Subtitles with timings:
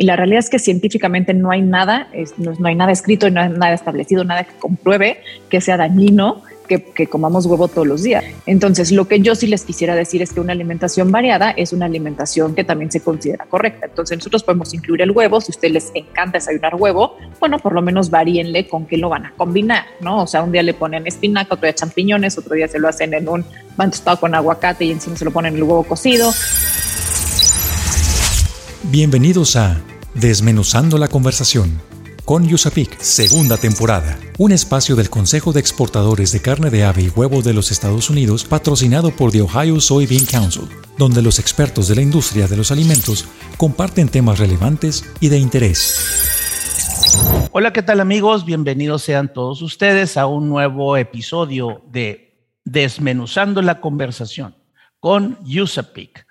[0.00, 2.08] Y la realidad es que científicamente no hay nada,
[2.38, 7.06] no, hay nada escrito, no hay nada establecido, nada que compruebe que sea dañino que,
[7.06, 8.24] comamos huevo todos los días.
[8.46, 11.84] Entonces, lo que yo sí les quisiera decir es que una alimentación variada es una
[11.84, 13.88] alimentación que también se considera correcta.
[13.88, 15.38] Entonces, nosotros podemos incluir el huevo.
[15.42, 19.10] Si a ustedes les encanta desayunar huevo, bueno, por lo menos varíenle con qué lo
[19.10, 20.22] van a combinar, ¿no?
[20.22, 23.12] O sea, un día le ponen espinaca, otro día champiñones, otro día se lo hacen
[23.12, 23.44] en un
[23.76, 26.32] pan tostado con aguacate y encima se lo ponen el huevo cocido.
[28.84, 29.78] Bienvenidos a
[30.14, 31.82] Desmenuzando la conversación
[32.24, 34.18] con USAPIC, segunda temporada.
[34.38, 38.08] Un espacio del Consejo de Exportadores de Carne de Ave y Huevo de los Estados
[38.08, 40.62] Unidos, patrocinado por The Ohio Soybean Council,
[40.96, 43.26] donde los expertos de la industria de los alimentos
[43.58, 46.00] comparten temas relevantes y de interés.
[47.52, 48.46] Hola, ¿qué tal amigos?
[48.46, 54.54] Bienvenidos sean todos ustedes a un nuevo episodio de Desmenuzando la conversación
[55.00, 56.29] con USAPIC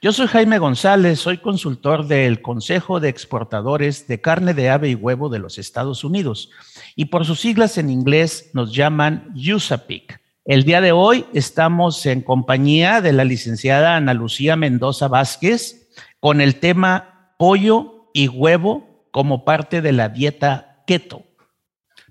[0.00, 4.94] yo soy Jaime González, soy consultor del Consejo de Exportadores de Carne de Ave y
[4.94, 6.50] Huevo de los Estados Unidos
[6.94, 10.20] y por sus siglas en inglés nos llaman USAPIC.
[10.44, 15.88] El día de hoy estamos en compañía de la licenciada Ana Lucía Mendoza Vázquez
[16.20, 21.22] con el tema pollo y huevo como parte de la dieta keto.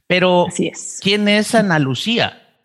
[0.08, 0.48] Pero,
[1.02, 2.60] ¿quién es Ana Lucía?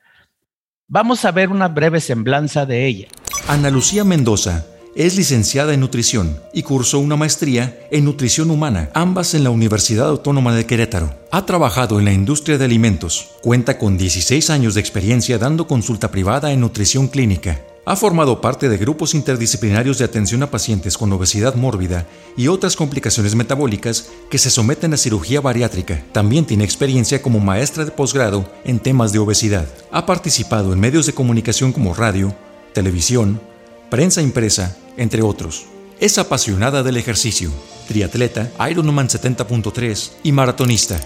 [0.86, 3.08] Vamos a ver una breve semblanza de ella.
[3.48, 9.34] Ana Lucía Mendoza es licenciada en nutrición y cursó una maestría en nutrición humana, ambas
[9.34, 11.14] en la Universidad Autónoma de Querétaro.
[11.30, 16.10] Ha trabajado en la industria de alimentos, cuenta con 16 años de experiencia dando consulta
[16.10, 17.60] privada en nutrición clínica.
[17.84, 22.06] Ha formado parte de grupos interdisciplinarios de atención a pacientes con obesidad mórbida
[22.36, 26.00] y otras complicaciones metabólicas que se someten a cirugía bariátrica.
[26.12, 29.66] También tiene experiencia como maestra de posgrado en temas de obesidad.
[29.90, 32.32] Ha participado en medios de comunicación como radio,
[32.72, 33.40] televisión,
[33.90, 35.66] prensa impresa, entre otros.
[36.00, 37.50] Es apasionada del ejercicio,
[37.88, 41.00] triatleta, Ironman 70.3 y maratonista.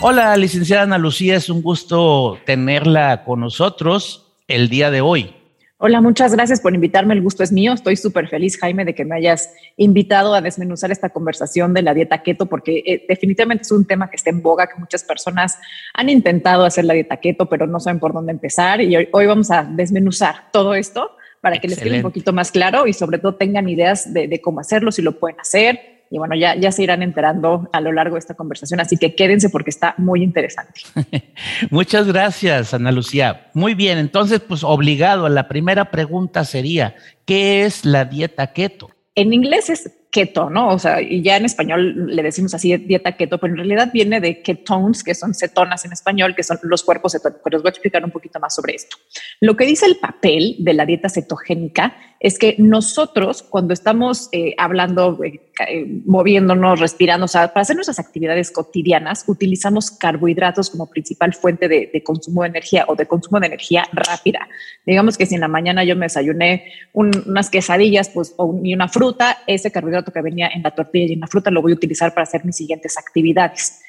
[0.00, 5.34] Hola, licenciada Ana Lucía, es un gusto tenerla con nosotros el día de hoy.
[5.78, 7.14] Hola, muchas gracias por invitarme.
[7.14, 7.72] El gusto es mío.
[7.72, 11.92] Estoy súper feliz, Jaime, de que me hayas invitado a desmenuzar esta conversación de la
[11.92, 15.58] dieta keto, porque eh, definitivamente es un tema que está en boga, que muchas personas
[15.92, 18.80] han intentado hacer la dieta keto, pero no saben por dónde empezar.
[18.80, 21.10] Y hoy vamos a desmenuzar todo esto
[21.44, 24.60] para que les quede un poquito más claro y sobre todo tengan ideas de, cómo
[24.60, 26.06] hacerlo, si lo pueden hacer.
[26.10, 29.14] Y bueno, ya, ya se irán enterando a lo largo de esta conversación, así que
[29.14, 30.80] quédense porque está muy interesante.
[31.70, 33.50] Muchas gracias, Ana Lucía.
[33.52, 36.96] Muy bien, entonces, pues obligado, la primera pregunta sería,
[37.26, 38.88] ¿qué es la dieta keto?
[39.14, 40.68] En inglés es keto, ¿no?
[40.68, 44.20] O sea, y ya en español le decimos así dieta keto, pero en realidad viene
[44.20, 47.52] de ketones, que son cetonas en español, que son los cuerpos cetónicos.
[47.52, 48.96] Les voy a explicar un poquito más sobre esto.
[49.40, 54.54] Lo que dice el papel de la dieta cetogénica es que nosotros cuando estamos eh,
[54.56, 60.88] hablando, eh, eh, moviéndonos, respirando, o sea, para hacer nuestras actividades cotidianas, utilizamos carbohidratos como
[60.88, 64.48] principal fuente de, consumo de energía o de consumo de energía rápida.
[64.86, 68.88] Digamos que si en la mañana yo me desayuné unas quesadillas pues, o, y una
[68.88, 71.74] fruta, ese carbohidrato que venía en la tortilla y en la fruta lo voy a
[71.76, 73.80] utilizar para hacer mis siguientes actividades.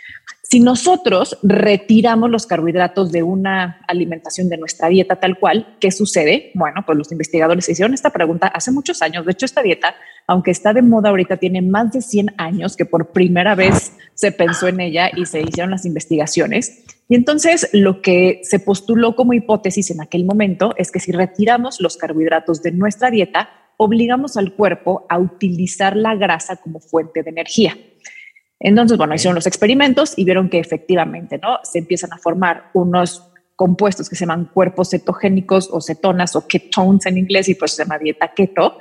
[0.44, 6.52] Si nosotros retiramos los carbohidratos de una alimentación de nuestra dieta tal cual, ¿qué sucede?
[6.54, 9.26] Bueno, pues los investigadores hicieron esta pregunta hace muchos años.
[9.26, 9.96] De hecho, esta dieta,
[10.28, 14.32] aunque está de moda ahorita, tiene más de 100 años que por primera vez se
[14.32, 16.84] pensó en ella y se hicieron las investigaciones.
[17.10, 21.82] Y entonces lo que se postuló como hipótesis en aquel momento es que si retiramos
[21.82, 27.30] los carbohidratos de nuestra dieta, obligamos al cuerpo a utilizar la grasa como fuente de
[27.30, 27.78] energía.
[28.60, 31.60] Entonces, bueno, hicieron los experimentos y vieron que efectivamente, ¿no?
[31.64, 37.06] Se empiezan a formar unos compuestos que se llaman cuerpos cetogénicos o cetonas o ketones
[37.06, 38.78] en inglés y pues se llama dieta keto.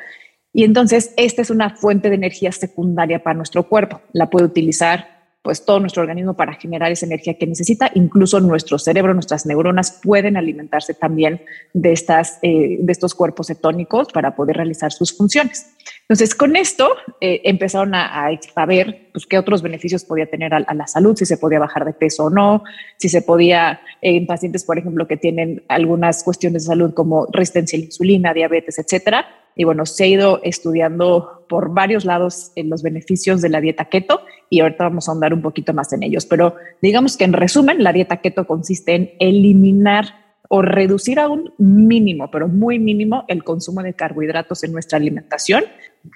[0.53, 4.01] Y entonces, esta es una fuente de energía secundaria para nuestro cuerpo.
[4.13, 5.14] La puede utilizar
[5.45, 7.91] pues todo nuestro organismo para generar esa energía que necesita.
[7.93, 11.43] Incluso nuestro cerebro, nuestras neuronas pueden alimentarse también
[11.75, 15.71] de, estas, eh, de estos cuerpos cetónicos para poder realizar sus funciones.
[16.01, 16.89] Entonces, con esto
[17.21, 21.27] eh, empezaron a, a, ver pues, qué otros beneficios podía tener a, la salud, si
[21.27, 22.65] se podía bajar de peso o no,
[22.97, 27.27] si se podía, eh, en pacientes, por ejemplo, que tienen algunas cuestiones de salud como
[27.31, 32.53] resistencia a la insulina, diabetes, etcétera, y bueno, se ha ido estudiando por varios lados
[32.57, 35.93] en los beneficios de la dieta keto y ahorita vamos a ahondar un poquito más
[35.93, 36.27] en ellos.
[36.27, 41.53] Pero digamos que en resumen, la dieta keto consiste en eliminar o reducir a un
[41.59, 45.65] mínimo, pero muy mínimo, el consumo de carbohidratos en nuestra alimentación.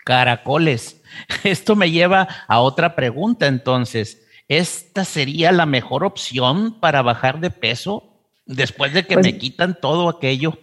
[0.05, 1.01] Caracoles.
[1.45, 4.27] Esto me lleva a otra pregunta entonces.
[4.49, 9.79] ¿Esta sería la mejor opción para bajar de peso después de que pues me quitan
[9.81, 10.59] todo aquello?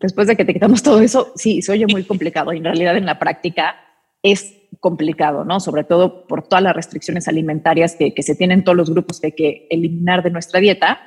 [0.00, 2.52] Después de que te quitamos todo eso, sí, se oye muy complicado.
[2.52, 3.76] Y en realidad en la práctica
[4.22, 5.60] es complicado, ¿no?
[5.60, 9.32] Sobre todo por todas las restricciones alimentarias que, se tienen todos los grupos que hay
[9.32, 11.00] que eliminar de nuestra dieta.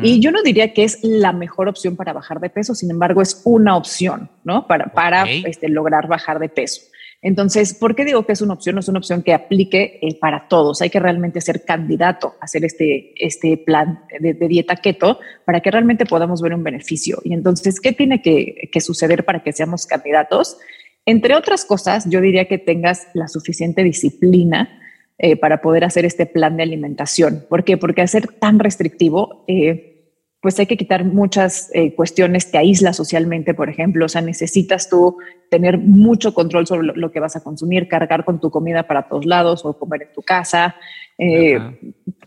[0.00, 3.20] Y yo no diría que es la mejor opción para bajar de peso, sin embargo,
[3.20, 4.66] es una opción, ¿no?
[4.68, 6.82] Para, para este, lograr bajar de peso.
[7.22, 8.74] Entonces, ¿por qué digo que es una opción?
[8.74, 10.82] No es una opción que aplique eh, para todos.
[10.82, 15.70] Hay que realmente ser candidato a hacer este, este plan de, dieta keto para que
[15.70, 17.20] realmente podamos ver un beneficio.
[17.22, 20.58] Y entonces, ¿qué tiene que, que suceder para que seamos candidatos?
[21.04, 24.78] Entre otras cosas, yo diría que tengas la suficiente disciplina
[25.18, 27.44] eh, para poder hacer este plan de alimentación.
[27.48, 27.76] ¿Por qué?
[27.76, 30.10] Porque hacer tan restrictivo, eh,
[30.40, 34.88] pues hay que quitar muchas eh, cuestiones, te aísla socialmente, por ejemplo, o sea, necesitas
[34.88, 35.18] tú
[35.50, 39.26] tener mucho control sobre lo, que vas a consumir, cargar con tu comida para todos
[39.26, 40.74] lados o comer en tu casa,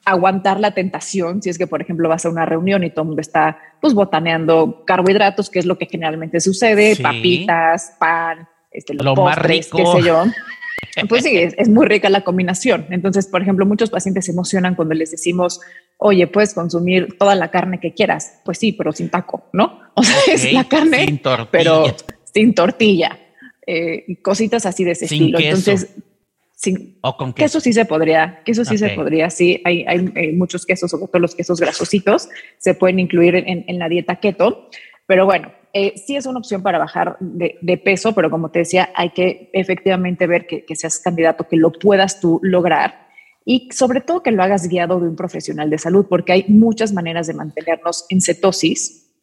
[0.06, 3.07] aguantar la tentación, si es que, por ejemplo, vas a una reunión y todo el
[3.07, 9.06] mundo está pues botaneando carbohidratos, que es lo que generalmente sucede, papitas, pan, este, los
[9.06, 9.77] lo más rico.
[9.77, 10.24] qué sé yo.
[11.10, 12.88] Pues sí, es, muy rica la combinación.
[12.89, 15.60] Entonces, por ejemplo, muchos pacientes se emocionan cuando les decimos,
[15.98, 18.39] oye, puedes consumir toda la carne que quieras.
[18.45, 19.81] Pues sí, pero sin taco, ¿no?
[19.95, 21.86] O sea, es la carne, pero
[22.33, 23.18] sin tortilla.
[23.66, 25.39] Eh, cositas así de ese estilo.
[25.39, 25.95] Entonces,
[26.56, 27.60] sin, o con queso.
[27.60, 31.36] sí se podría, queso sí se podría, sí, hay, hay, muchos quesos, sobre todo los
[31.36, 34.69] quesos grasositos, se pueden incluir en, en la dieta keto,
[35.07, 38.90] pero bueno, eh, sí es una opción para bajar de, peso, pero como te decía,
[38.96, 43.07] hay que efectivamente ver que, seas candidato, que lo puedas tú lograr
[43.44, 46.94] y sobre todo que lo hagas guiado de un profesional de salud, porque hay muchas
[46.94, 49.13] maneras de mantenernos en cetosis.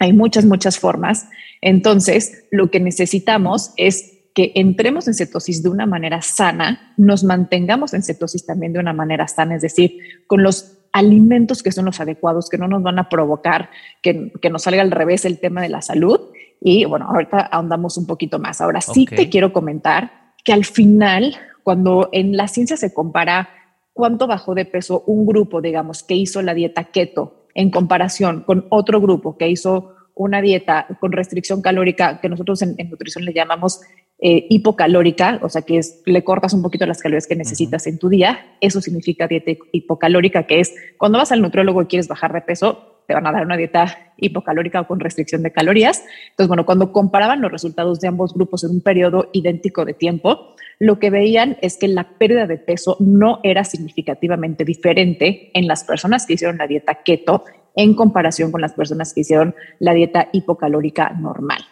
[0.00, 1.28] Hay muchas, muchas formas.
[1.62, 7.94] Entonces, lo que necesitamos es que entremos en cetosis de una manera sana, nos mantengamos
[7.94, 12.00] en cetosis también de una manera sana, es decir, con los alimentos que son los
[12.00, 13.68] adecuados, que no nos van a provocar
[14.00, 16.20] que, nos salga al revés el tema de la salud.
[16.60, 18.60] Y bueno, ahorita ahondamos un poquito más.
[18.60, 23.48] Ahora sí te quiero comentar que al final, cuando en la ciencia se compara
[23.92, 28.66] cuánto bajó de peso un grupo, digamos, que hizo la dieta keto en comparación con
[28.70, 33.80] otro grupo que hizo una dieta con restricción calórica, que nosotros en nutrición le llamamos
[34.20, 37.98] eh, hipocalórica, o sea que es, le cortas un poquito las calorías que necesitas en
[37.98, 38.56] tu día.
[38.60, 43.02] Eso significa dieta hipocalórica, que es cuando vas al nutriólogo y quieres bajar de peso,
[43.06, 46.04] te van a dar una dieta hipocalórica o con restricción de calorías.
[46.30, 50.54] Entonces, bueno, cuando comparaban los resultados de ambos grupos en un periodo idéntico de tiempo,
[50.78, 55.84] lo que veían es que la pérdida de peso no era significativamente diferente en las
[55.84, 57.44] personas que hicieron la dieta keto
[57.74, 61.64] en comparación con las personas que hicieron la dieta hipocalórica normal.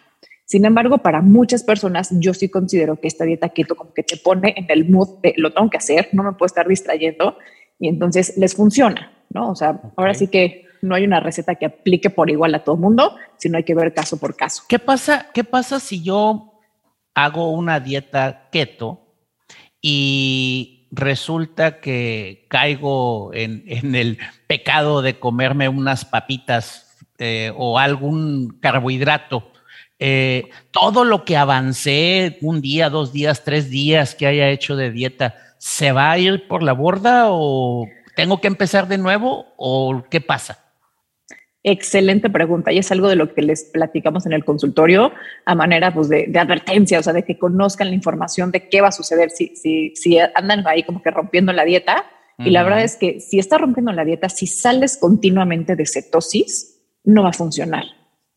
[0.45, 4.17] Sin embargo, para muchas personas, yo sí considero que esta dieta keto como que te
[4.17, 7.37] pone en el mood de lo tengo que hacer, no me puedo estar distrayendo
[7.79, 9.51] y entonces les funciona, ¿no?
[9.51, 12.75] O sea, ahora sí que no hay una receta que aplique por igual a todo
[12.75, 14.63] el mundo, sino hay que ver caso por caso.
[14.67, 16.59] ¿Qué pasa, qué pasa si yo
[17.15, 19.15] hago una dieta keto
[19.81, 29.51] y resulta que caigo en, el pecado de comerme unas papitas eh, o algún carbohidrato?
[29.99, 34.91] Eh, todo lo que avancé, un día, dos días, tres días que haya hecho de
[34.91, 40.03] dieta, ¿se va a ir por la borda o tengo que empezar de nuevo o
[40.09, 40.62] qué pasa?
[41.63, 45.13] Excelente pregunta y es algo de lo que les platicamos en el consultorio
[45.45, 48.89] a manera pues, de, advertencia, o sea, de que conozcan la información de qué va
[48.89, 52.05] a suceder si, si, si andan ahí como que rompiendo la dieta.
[52.39, 56.81] Y la verdad es que si estás rompiendo la dieta, si sales continuamente de cetosis,
[57.03, 57.83] no va a funcionar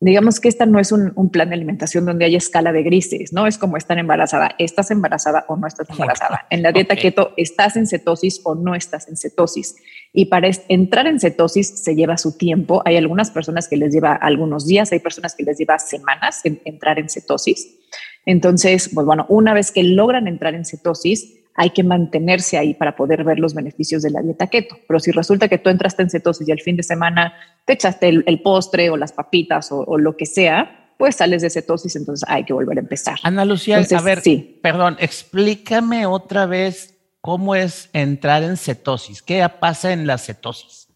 [0.00, 3.46] digamos que esta no es un, plan de alimentación donde hay escala de grises, ¿no?
[3.46, 6.46] Es como estar embarazada, estás embarazada o no estás embarazada.
[6.50, 9.76] En la dieta keto estás en cetosis o no estás en cetosis.
[10.12, 12.82] Y para entrar en cetosis se lleva su tiempo.
[12.84, 16.98] Hay algunas personas que les lleva algunos días, hay personas que les lleva semanas entrar
[16.98, 17.78] en cetosis.
[18.26, 22.96] Entonces, pues bueno, una vez que logran entrar en cetosis, hay que mantenerse ahí para
[22.96, 24.76] poder ver los beneficios de la dieta keto.
[24.86, 27.34] Pero si resulta que tú entraste en cetosis y al fin de semana
[27.64, 31.96] te echaste el, postre o las papitas o, lo que sea, pues sales de cetosis,
[31.96, 33.16] entonces hay que volver a empezar.
[33.22, 34.58] Ana Lucía, a ver, sí.
[34.62, 39.22] perdón, explícame otra vez cómo es entrar en cetosis.
[39.22, 40.86] ¿Qué pasa en la cetosis?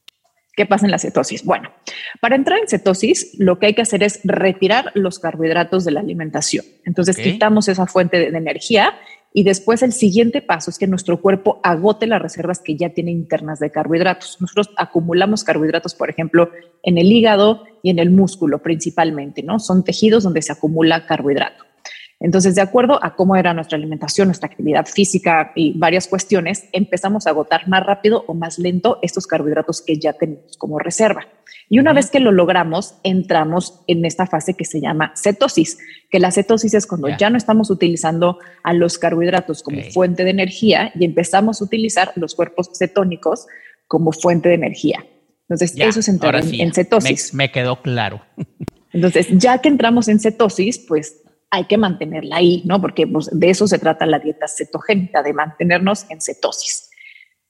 [0.55, 1.45] ¿Qué pasa en la cetosis?
[1.45, 1.73] Bueno,
[2.21, 6.01] para entrar en cetosis, lo que hay que hacer es retirar los carbohidratos de la
[6.01, 6.65] alimentación.
[6.85, 8.95] Entonces, quitamos esa fuente de energía
[9.33, 13.13] y después el siguiente paso es que nuestro cuerpo agote las reservas que ya tiene
[13.13, 14.39] internas de carbohidratos.
[14.41, 16.51] Nosotros acumulamos carbohidratos, por ejemplo,
[16.83, 19.61] en el hígado y en el músculo principalmente, ¿no?
[19.61, 21.70] Son tejidos donde se acumula carbohidrato.
[22.21, 27.27] Entonces, de acuerdo a cómo era nuestra alimentación, nuestra actividad física y varias cuestiones, empezamos
[27.27, 31.27] a agotar más rápido o más lento estos carbohidratos que ya tenemos como reserva.
[31.71, 35.79] Y una vez que lo logramos, entramos en esta fase que se llama cetosis,
[36.11, 40.31] que la cetosis es cuando ya no estamos utilizando a los carbohidratos como fuente de
[40.31, 43.47] energía y empezamos a utilizar los cuerpos cetónicos
[43.87, 45.07] como fuente de energía.
[45.49, 47.33] Entonces, eso es entrar en, cetosis.
[47.33, 48.21] Me, me quedó claro.
[48.93, 51.20] Entonces, ya que entramos en cetosis, pues
[51.51, 52.81] hay que mantenerla ahí, ¿no?
[52.81, 56.91] Porque pues, de eso se trata la dieta cetogénica, de mantenernos en cetosis.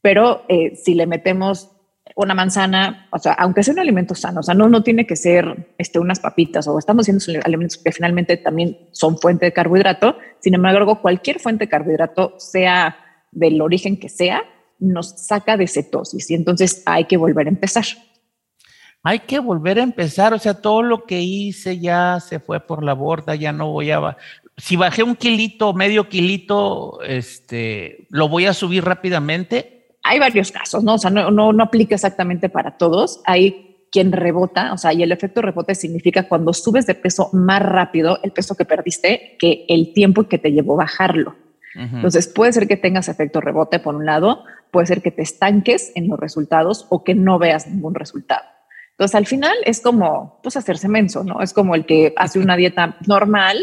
[0.01, 1.71] Pero eh, si le metemos
[2.17, 5.17] una manzana, o sea, aunque sea un alimento sano, o sea, no, no tiene que
[5.17, 10.17] ser este, unas papitas o estamos haciendo alimentos que finalmente también son fuente de carbohidrato.
[10.41, 12.97] Sin embargo, cualquier fuente de carbohidrato, sea
[13.31, 14.43] del origen que sea,
[14.79, 17.85] nos saca de cetosis y entonces hay que volver a empezar
[19.03, 22.83] hay que volver a empezar, o sea, todo lo que hice ya se fue por
[22.83, 24.17] la borda, ya no voy a...
[24.57, 29.87] Si bajé un kilito, medio kilito, este, lo voy a subir rápidamente.
[30.03, 30.95] Hay varios casos, ¿no?
[30.95, 33.23] O sea, no, no, no aplica exactamente para todos.
[33.25, 37.63] Hay quien rebota, o sea, y el efecto rebote significa cuando subes de peso más
[37.63, 41.37] rápido el peso que perdiste que el tiempo que te llevó bajarlo.
[41.75, 44.43] Entonces, puede ser que tengas efecto rebote por un lado,
[44.73, 48.43] puede ser que te estanques en los resultados o que no veas ningún resultado.
[49.01, 51.41] Entonces, al final es como, pues, hacerse menso, ¿no?
[51.41, 53.57] Es como el que hace una dieta normal,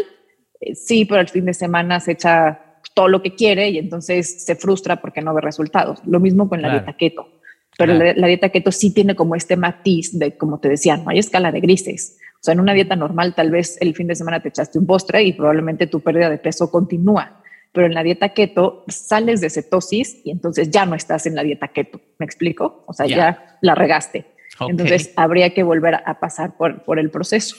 [0.60, 4.44] eh, sí, pero el fin de semana se echa todo lo que quiere y entonces
[4.44, 6.00] se frustra porque no ve resultados.
[6.08, 7.30] Lo mismo con la dieta keto.
[7.78, 11.20] Pero la, dieta keto sí tiene como este matiz de, como te decía, no hay
[11.20, 12.18] escala de grises.
[12.38, 14.88] O sea, en una dieta normal tal vez el fin de semana te echaste un
[14.88, 17.44] postre y probablemente tu pérdida de peso continúa.
[17.74, 21.44] Pero en la dieta keto sales de cetosis y entonces ya no estás en la
[21.44, 22.02] dieta keto.
[22.18, 22.86] ¿Me explico?
[22.88, 24.26] O sea, ya la regaste.
[24.60, 27.56] Entonces habría que volver a pasar por, por el proceso.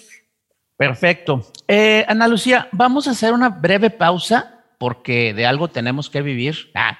[0.76, 1.44] Perfecto.
[1.66, 6.70] Eh, Ana Lucía, vamos a hacer una breve pausa porque de algo tenemos que vivir.
[6.74, 6.96] Ah,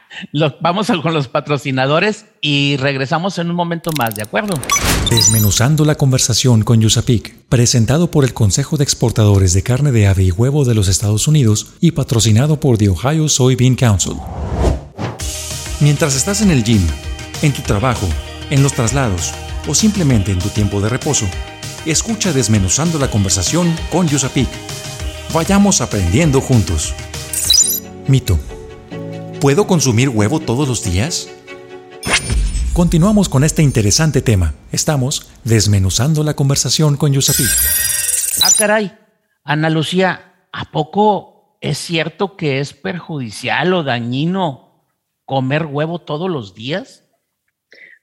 [0.61, 4.55] vamos con los patrocinadores y regresamos en un momento más, ¿de acuerdo?
[5.11, 10.25] Desmenuzando la conversación con Yusapik, presentado por el Consejo de Exportadores de Carne de Ave
[10.25, 14.14] y Huevo de los Estados Unidos y patrocinado por The Ohio Soybean Council.
[15.81, 16.85] Mientras estás en el gym,
[17.43, 18.09] en tu trabajo,
[18.50, 19.33] en los traslados,
[19.69, 21.27] o simplemente en tu tiempo de reposo,
[21.87, 24.49] escucha desmenuzando la conversación con Yusapik.
[25.33, 26.95] Vayamos aprendiendo juntos.
[28.09, 28.39] Mito.
[29.41, 31.29] ¿Puedo consumir huevo todos los días?
[32.73, 34.55] Continuamos con este interesante tema.
[34.73, 37.49] Estamos desmenuzando la conversación con Yusapik.
[38.43, 38.97] Ah, caray.
[39.45, 44.87] Ana Lucía, ¿a poco es cierto que es perjudicial o dañino
[45.25, 47.08] comer huevo todos los días?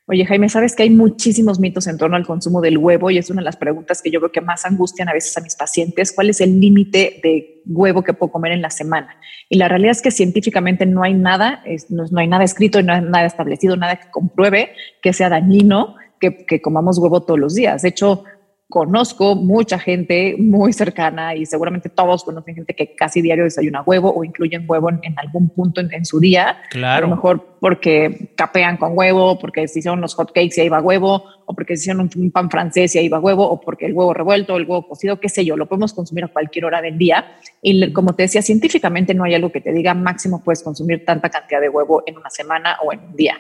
[0.08, 3.32] Oye, Jaime, sabes que hay muchísimos mitos en torno al consumo del huevo y es
[3.32, 6.12] una de las preguntas que yo veo que más angustian a veces a mis pacientes.
[6.12, 9.18] ¿Cuál es el límite de huevo que puedo comer en la semana?
[9.50, 13.02] Y la realidad es que científicamente no hay nada, no, hay nada escrito, no hay
[13.02, 17.82] nada establecido, nada que compruebe que sea dañino que, que comamos huevo todos los días.
[17.82, 18.26] De hecho,
[18.70, 24.12] conozco mucha gente muy cercana y seguramente todos conocen gente que casi diario desayuna huevo
[24.14, 26.58] o incluyen huevo en, algún punto en, su día.
[26.72, 27.06] Claro.
[27.06, 30.70] A lo mejor porque capean con huevo, porque se hicieron unos hot cakes y ahí
[30.70, 33.86] va huevo, o porque se hicieron un, pan francés y ahí va huevo, o porque
[33.86, 36.82] el huevo revuelto, el huevo cocido, qué sé yo, lo podemos consumir a cualquier hora
[36.82, 37.38] del día.
[37.62, 41.30] Y como te decía, científicamente no hay algo que te diga máximo puedes consumir tanta
[41.30, 43.38] cantidad de huevo en una semana o en un día.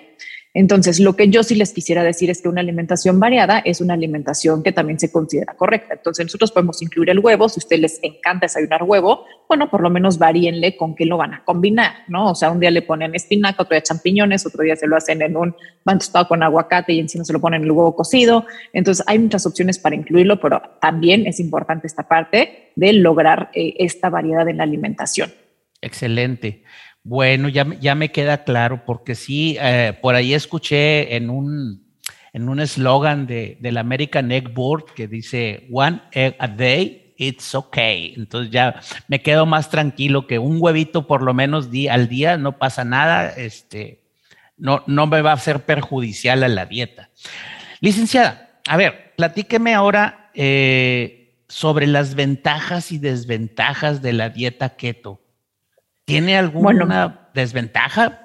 [0.55, 3.93] Entonces, lo que yo sí les quisiera decir es que una alimentación variada es una
[3.93, 5.95] alimentación que también se considera correcta.
[5.95, 7.49] Entonces, nosotros podemos incluir el huevo.
[7.49, 11.17] Si a ustedes les encanta desayunar huevo, bueno, por lo menos varíenle con qué lo
[11.17, 12.31] van a combinar, ¿no?
[12.31, 15.21] O sea, un día le ponen espinaca, otro día champiñones, otro día se lo hacen
[15.21, 18.45] en un pan con aguacate y encima se lo ponen en el huevo cocido.
[18.71, 23.73] Entonces, hay muchas opciones para incluirlo, pero también es importante esta parte de lograr eh,
[23.79, 25.33] esta variedad en la alimentación.
[25.81, 26.63] Excelente.
[27.07, 31.85] Bueno, ya, ya me queda claro, porque sí, eh, por ahí escuché en un
[32.33, 37.53] en un eslogan de, del American Egg Board que dice One egg a day, it's
[37.53, 38.15] okay.
[38.17, 42.57] Entonces ya me quedo más tranquilo que un huevito por lo menos al día, no
[42.57, 44.03] pasa nada, este,
[44.57, 47.11] no, no me va a ser perjudicial a la dieta.
[47.81, 55.21] Licenciada, a ver, platíqueme ahora eh, sobre las ventajas y desventajas de la dieta keto.
[56.05, 58.21] ¿Tiene alguna desventaja?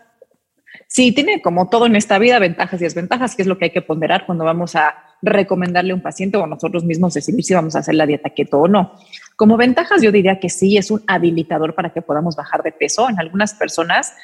[0.86, 3.70] Sí, tiene como todo en esta vida ventajas y desventajas, que es lo que hay
[3.70, 7.76] que ponderar cuando vamos a recomendarle a un paciente o nosotros mismos decidir si vamos
[7.76, 8.94] a hacer la dieta keto o no.
[9.36, 13.08] Como ventajas, yo diría que sí, es un habilitador para que podamos bajar de peso.
[13.08, 14.14] En algunas personas,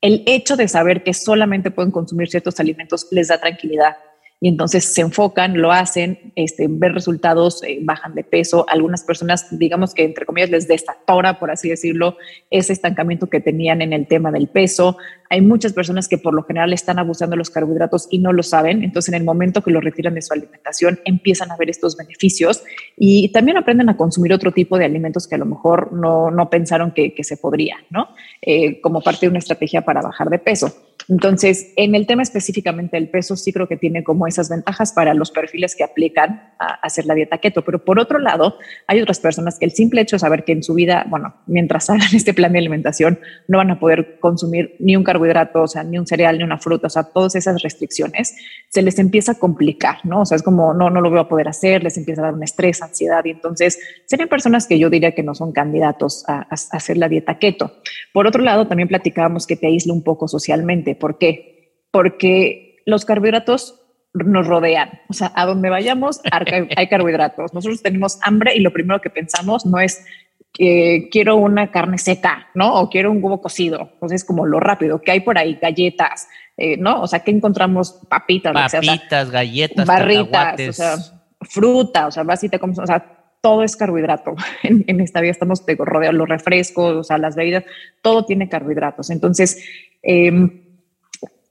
[0.00, 3.96] el hecho de saber que solamente pueden consumir ciertos alimentos les da tranquilidad
[4.40, 8.66] y entonces se enfocan, lo hacen, este, ven resultados, eh, bajan de peso.
[8.68, 12.18] Algunas personas, digamos que entre comillas, les destatora, por así decirlo,
[12.50, 14.98] ese estancamiento que tenían en el tema del peso.
[15.30, 18.42] Hay muchas personas que por lo general están abusando de los carbohidratos y no lo
[18.42, 18.82] saben.
[18.82, 22.62] Entonces, en el momento que lo retiran de su alimentación, empiezan a ver estos beneficios
[22.96, 26.50] y también aprenden a consumir otro tipo de alimentos que a lo mejor no, no
[26.50, 28.08] pensaron que, que, se podría, ¿no?
[28.42, 30.70] Eh, como parte de una estrategia para bajar de peso.
[31.08, 35.12] Entonces, en el tema específicamente del peso, sí creo que tiene como esas ventajas para
[35.12, 37.62] los perfiles que aplican a hacer la dieta keto.
[37.62, 38.56] Pero por otro lado,
[38.86, 41.90] hay otras personas que el simple hecho de saber que en su vida, bueno, mientras
[41.94, 43.18] hagan este plan de alimentación,
[43.48, 46.58] no van a poder consumir ni un carbohidrato, o sea, ni un cereal, ni una
[46.58, 48.34] fruta, o sea, todas esas restricciones,
[48.70, 50.22] se les empieza a complicar, ¿no?
[50.22, 52.34] O sea, es como, no, no lo voy a poder hacer, les empieza a dar
[52.34, 56.40] un estrés, ansiedad, y entonces serían personas que yo diría que no son candidatos a,
[56.40, 57.72] a hacer la dieta keto.
[58.12, 61.72] Por otro lado, también platicábamos que te aísla un poco socialmente ¿Por qué?
[61.90, 63.80] Porque los carbohidratos
[64.14, 65.00] nos rodean.
[65.08, 66.20] O sea, a donde vayamos
[66.76, 67.52] hay carbohidratos.
[67.52, 70.04] Nosotros tenemos hambre y lo primero que pensamos no es
[70.52, 72.74] que quiero una carne seca, ¿no?
[72.74, 73.90] O quiero un huevo cocido.
[73.94, 77.02] Entonces, como lo rápido que hay por ahí, galletas, eh, ¿no?
[77.02, 80.96] O sea, que encontramos papitas, papitas, galletas, barritas, o sea,
[81.40, 83.04] fruta, o sea, vas y te comes, o sea,
[83.40, 84.36] todo es carbohidrato.
[84.62, 87.64] En, esta vida estamos rodeados, los refrescos, o sea, las bebidas,
[88.00, 89.10] todo tiene carbohidratos.
[89.10, 89.58] Entonces,
[90.04, 90.63] eh,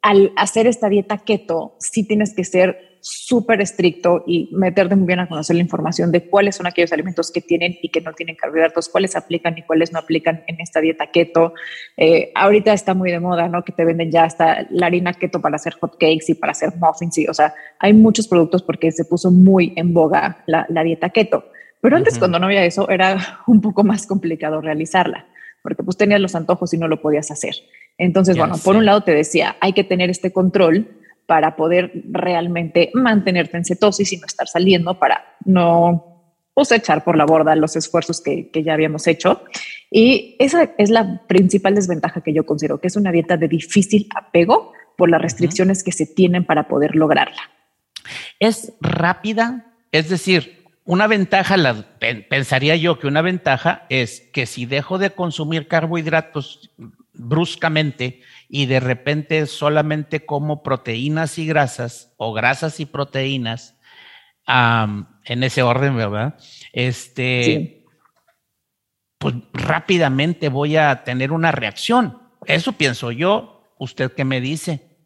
[0.04, 5.20] al hacer esta dieta keto, sí tienes que ser súper estricto y meterte muy bien
[5.20, 8.36] a conocer la información de cuáles son aquellos alimentos que tienen y que no tienen
[8.36, 11.54] carbohidratos, cuáles aplican y cuáles no aplican en esta dieta keto.
[11.96, 13.64] Eh, ahorita está muy de moda, ¿no?
[13.64, 16.74] Que te venden ya hasta la harina keto para hacer hot cakes y para hacer
[16.78, 17.18] muffins.
[17.18, 21.46] Y, o sea, hay muchos productos porque se puso muy en boga la, dieta keto.
[21.80, 25.28] Pero antes, cuando no había eso, era un poco más complicado realizarla,
[25.62, 27.56] porque pues tenías los antojos y no lo podías hacer.
[27.98, 30.88] Entonces, bueno, por un lado te decía, hay que tener este control
[31.26, 36.14] para poder realmente mantenerte en cetosis y no estar saliendo para no
[36.54, 39.44] pues, echar por la borda los esfuerzos que, ya habíamos hecho.
[39.90, 44.08] Y esa es la principal desventaja que yo considero, que es una dieta de difícil
[44.16, 47.42] apego por las restricciones que se tienen para poder lograrla.
[48.40, 51.86] Es rápida, es decir, una ventaja, la,
[52.30, 56.72] pensaría yo que una ventaja es que si dejo de consumir carbohidratos
[57.14, 63.78] bruscamente y de repente solamente como proteínas y grasas o grasas y proteínas
[64.46, 66.36] en ese orden, ¿verdad?
[66.74, 67.86] Este,
[69.18, 72.20] pues rápidamente voy a tener una reacción.
[72.46, 73.74] Eso pienso yo.
[73.80, 74.98] ¿Usted qué me dice?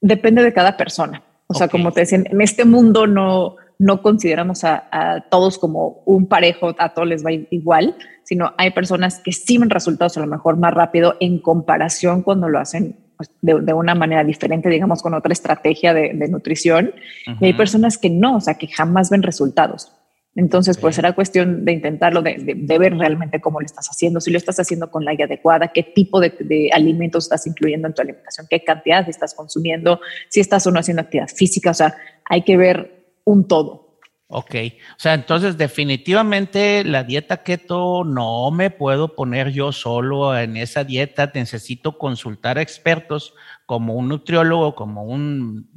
[0.00, 1.22] Depende de cada persona.
[1.48, 6.26] O sea, como te decía, en este mundo no, no consideramos a, todos como un
[6.26, 10.26] parejo, a todos les va igual, sino hay personas que sí ven resultados a lo
[10.26, 15.14] mejor más rápido en comparación cuando lo hacen pues, de, una manera diferente, digamos, con
[15.14, 16.92] otra estrategia de, nutrición.
[17.40, 19.92] Y hay personas que no, o sea, que jamás ven resultados.
[20.36, 22.36] Entonces, pues será cuestión de intentarlo, de,
[22.78, 25.82] ver realmente cómo lo estás haciendo, si lo estás haciendo con la guía adecuada, qué
[25.82, 30.70] tipo de, alimentos estás incluyendo en tu alimentación, qué cantidad estás consumiendo, si estás o
[30.70, 31.70] no haciendo actividad física.
[31.70, 32.95] O sea, hay que ver
[33.26, 33.98] un todo.
[34.28, 34.54] Ok,
[34.90, 40.82] o sea, entonces definitivamente la dieta keto no me puedo poner yo solo en esa
[40.82, 43.34] dieta, necesito consultar a expertos
[43.66, 45.70] como un nutriólogo, como un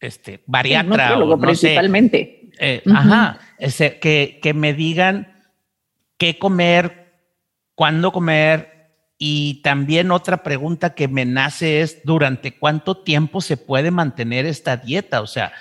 [0.00, 1.18] este, bariatra.
[1.18, 2.50] Un principalmente.
[2.58, 5.34] Eh, ajá, ese, que, que me digan
[6.16, 7.12] qué comer,
[7.74, 8.74] cuándo comer,
[9.18, 14.76] y también otra pregunta que me nace es, ¿durante cuánto tiempo se puede mantener esta
[14.76, 15.20] dieta?
[15.20, 15.52] O sea,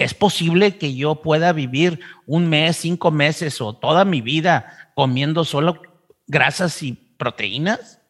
[0.00, 5.44] ¿Es posible que yo pueda vivir un mes, cinco meses o toda mi vida comiendo
[5.44, 5.82] solo
[6.26, 8.00] grasas y proteínas?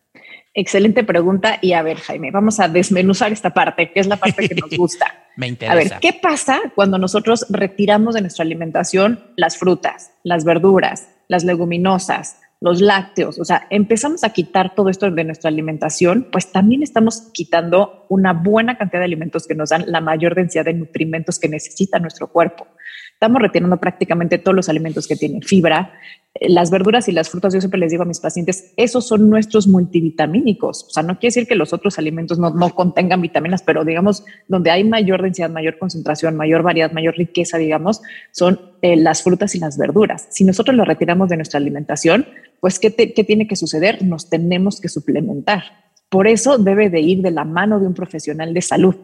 [0.54, 1.58] Excelente pregunta.
[1.60, 4.70] Y a ver, Jaime, vamos a desmenuzar esta parte, que es la parte que nos
[4.70, 5.06] gusta.
[5.36, 5.72] Me interesa.
[5.72, 11.42] A ver, ¿qué pasa cuando nosotros retiramos de nuestra alimentación las frutas, las verduras, las
[11.42, 16.82] leguminosas, los lácteos, o sea, empezamos a quitar todo esto de nuestra alimentación, pues también
[16.82, 21.38] estamos quitando una buena cantidad de alimentos que nos dan la mayor densidad de nutrimentos
[21.38, 22.66] que necesita nuestro cuerpo.
[23.14, 25.92] Estamos retirando prácticamente todos los alimentos que tienen fibra,
[26.34, 29.28] eh, las verduras y las frutas, yo siempre les digo a mis pacientes, esos son
[29.28, 30.84] nuestros multivitamínicos.
[30.84, 34.70] O sea, no quiere decir que los otros alimentos no, contengan vitaminas, pero digamos, donde
[34.70, 38.00] hay mayor densidad, mayor concentración, mayor variedad, mayor riqueza, digamos,
[38.32, 40.28] son eh, las frutas y las verduras.
[40.30, 42.26] Si nosotros lo retiramos de nuestra alimentación,
[42.60, 44.04] pues, ¿qué, ¿qué tiene que suceder?
[44.04, 45.62] Nos tenemos que suplementar.
[46.08, 48.96] Por eso debe de ir de la mano de un profesional de salud,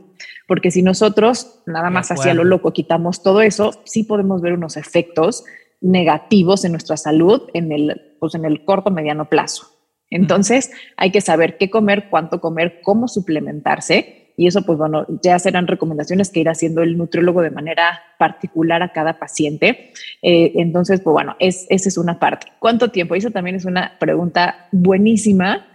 [0.48, 4.76] porque si nosotros nada más hacia lo loco quitamos todo eso, sí podemos ver unos
[4.76, 5.44] efectos
[5.80, 9.68] negativos en nuestra salud en el, pues en el corto mediano plazo.
[10.10, 15.38] Entonces hay que saber qué comer, cuánto comer, cómo suplementarse y eso pues bueno, ya
[15.38, 19.92] serán recomendaciones que irá haciendo el nutriólogo de manera particular a cada paciente.
[20.22, 22.48] Eh, entonces, pues bueno, es, esa es una parte.
[22.58, 23.14] ¿Cuánto tiempo?
[23.14, 25.66] Esa también es una pregunta buenísima.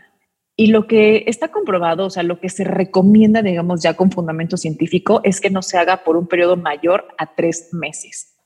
[0.56, 4.58] Y lo que está comprobado, o sea, lo que se recomienda, digamos, ya con fundamento
[4.58, 8.38] científico, es que no se haga por un periodo mayor a tres meses.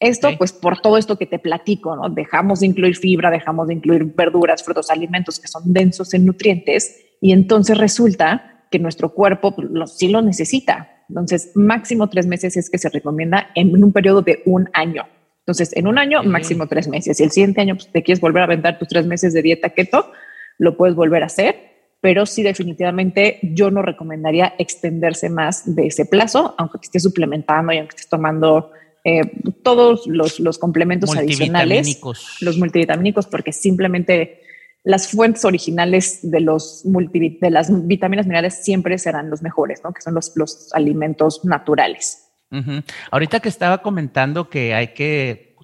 [0.00, 2.10] Esto, pues por todo esto que te platico, ¿no?
[2.10, 7.00] Dejamos de incluir fibra, dejamos de incluir verduras, frutos, alimentos que son densos en nutrientes
[7.20, 11.04] y entonces resulta que nuestro cuerpo pues, sí lo necesita.
[11.08, 15.06] Entonces, máximo tres meses es que se recomienda en un periodo de un año.
[15.40, 17.20] Entonces, en un año, máximo tres meses.
[17.20, 19.70] Y el siguiente año, pues, te quieres volver a aventar tus tres meses de dieta
[19.70, 20.10] keto,
[20.58, 21.56] lo puedes volver a hacer,
[22.00, 27.78] pero sí definitivamente yo no recomendaría extenderse más de ese plazo, aunque estés suplementando y
[27.78, 28.72] aunque estés tomando
[29.04, 29.22] eh,
[29.62, 32.00] todos los, los complementos adicionales,
[32.40, 34.41] los multivitamínicos, porque simplemente
[34.84, 39.92] las fuentes originales de, los de las vitaminas minerales siempre serán los mejores, ¿no?
[39.92, 42.28] que son los, los alimentos naturales.
[43.10, 45.56] Ahorita que estaba comentando que hay que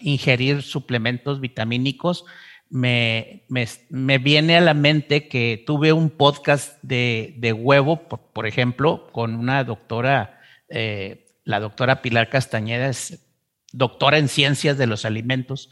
[0.00, 2.24] ingerir suplementos vitamínicos,
[2.70, 9.08] me, me, viene a la mente que tuve un podcast de, de huevo, por, ejemplo,
[9.12, 13.26] con una doctora, eh, la doctora Pilar Castañeda, es
[13.72, 15.70] doctora en ciencias de los alimentos,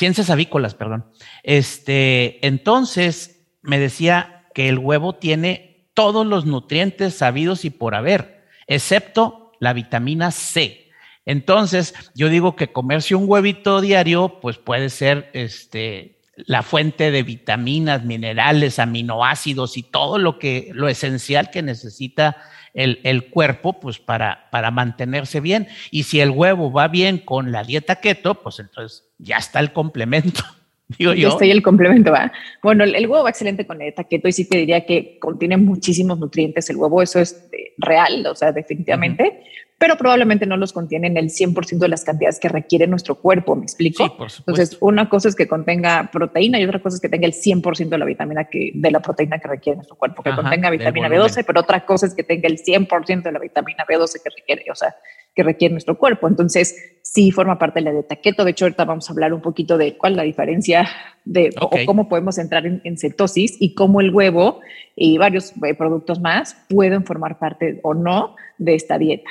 [0.00, 1.04] ciencias avícolas, perdón.
[1.42, 8.46] Este, entonces me decía que el huevo tiene todos los nutrientes sabidos y por haber,
[8.66, 10.88] excepto la vitamina C.
[11.26, 17.22] Entonces, yo digo que comerse un huevito diario, pues puede ser este, la fuente de
[17.22, 22.38] vitaminas, minerales, aminoácidos y todo lo que, lo esencial que necesita
[22.74, 25.68] el, cuerpo, pues para, para mantenerse bien.
[25.90, 29.72] Y si el huevo va bien con la dieta keto, pues entonces ya está el
[29.72, 30.42] complemento.
[30.98, 31.28] Digo yo.
[31.28, 32.32] Ya está ahí el complemento, ¿va?
[32.62, 35.56] Bueno, el, huevo va excelente con la dieta keto y sí te diría que contiene
[35.56, 39.44] muchísimos nutrientes el huevo, eso es eh, real, o sea, definitivamente
[39.80, 43.62] pero probablemente no los contienen el 100% de las cantidades que requiere nuestro cuerpo, ¿me
[43.62, 44.04] explico?
[44.04, 47.26] Sí, por Entonces, una cosa es que contenga proteína y otra cosa es que tenga
[47.26, 50.68] el 100% de la vitamina que, de la proteína que requiere nuestro cuerpo, que contenga
[50.68, 54.28] vitamina B12, pero otra cosa es que tenga el 100% de la vitamina B12 que
[54.28, 54.94] requiere, o sea,
[55.34, 56.28] que requiere nuestro cuerpo.
[56.28, 58.44] Entonces, sí forma parte de la dieta keto.
[58.44, 60.90] De hecho, ahorita vamos a hablar un poquito de cuál es la diferencia
[61.24, 64.60] de o cómo podemos entrar en, en, cetosis y cómo el huevo
[64.94, 69.30] y varios eh, productos más pueden formar parte o no de esta dieta.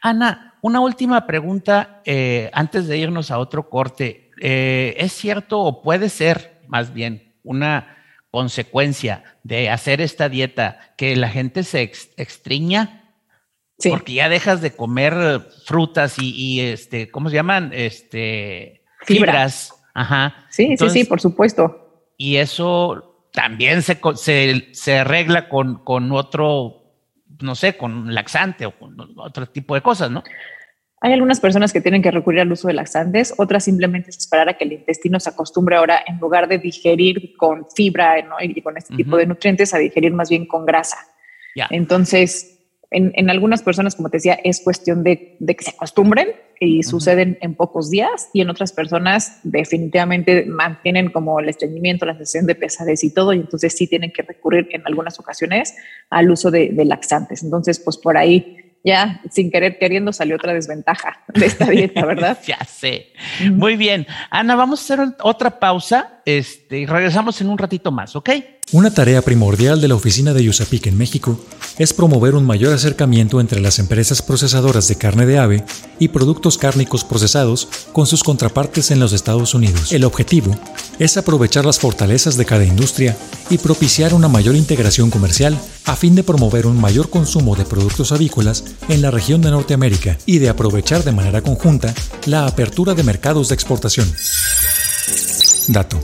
[0.00, 4.30] Ana, una última pregunta eh, antes de irnos a otro corte.
[4.40, 7.96] Eh, ¿Es cierto o puede ser más bien una
[8.30, 13.14] consecuencia de hacer esta dieta que la gente se extriña?
[13.78, 13.90] Sí.
[13.90, 17.70] Porque ya dejas de comer frutas y, este, ¿cómo se llaman?
[17.74, 19.74] Este, fibras.
[19.94, 20.46] Ajá.
[20.50, 22.12] Sí, sí, sí, por supuesto.
[22.16, 23.98] Y eso también se,
[24.72, 26.85] se, arregla con, con otro
[27.40, 30.22] no sé, con laxante o con otro tipo de cosas, ¿no?
[31.00, 34.48] Hay algunas personas que tienen que recurrir al uso de laxantes, otras simplemente es esperar
[34.48, 38.36] a que el intestino se acostumbre ahora, en lugar de digerir con fibra ¿no?
[38.40, 40.96] y con este tipo de nutrientes, a digerir más bien con grasa.
[41.70, 42.55] Entonces,
[42.96, 46.28] en, algunas personas, como te decía, es cuestión de, que se acostumbren
[46.58, 52.14] y suceden en pocos días y en otras personas definitivamente mantienen como el estreñimiento, la
[52.14, 55.74] sensación de pesadez y todo y entonces sí tienen que recurrir en algunas ocasiones
[56.08, 57.42] al uso de, de laxantes.
[57.42, 62.38] Entonces, pues por ahí ya sin querer queriendo salió otra desventaja de esta dieta, ¿verdad?
[62.46, 63.08] ya sé.
[63.50, 64.06] Muy bien.
[64.30, 68.30] Ana, vamos a hacer otra pausa este, y regresamos en un ratito más, ¿ok?
[68.72, 71.38] Una tarea primordial de la oficina de Yusapic en México
[71.78, 75.64] es promover un mayor acercamiento entre las empresas procesadoras de carne de ave
[76.00, 79.92] y productos cárnicos procesados con sus contrapartes en los Estados Unidos.
[79.92, 80.52] El objetivo
[80.98, 83.16] es aprovechar las fortalezas de cada industria
[83.50, 88.12] y propiciar una mayor integración comercial a fin de promover un mayor consumo de productos
[88.12, 91.94] avícolas en la región de Norteamérica y de aprovechar de manera conjunta
[92.26, 94.12] la apertura de mercados de exportación.
[95.68, 95.98] Dato.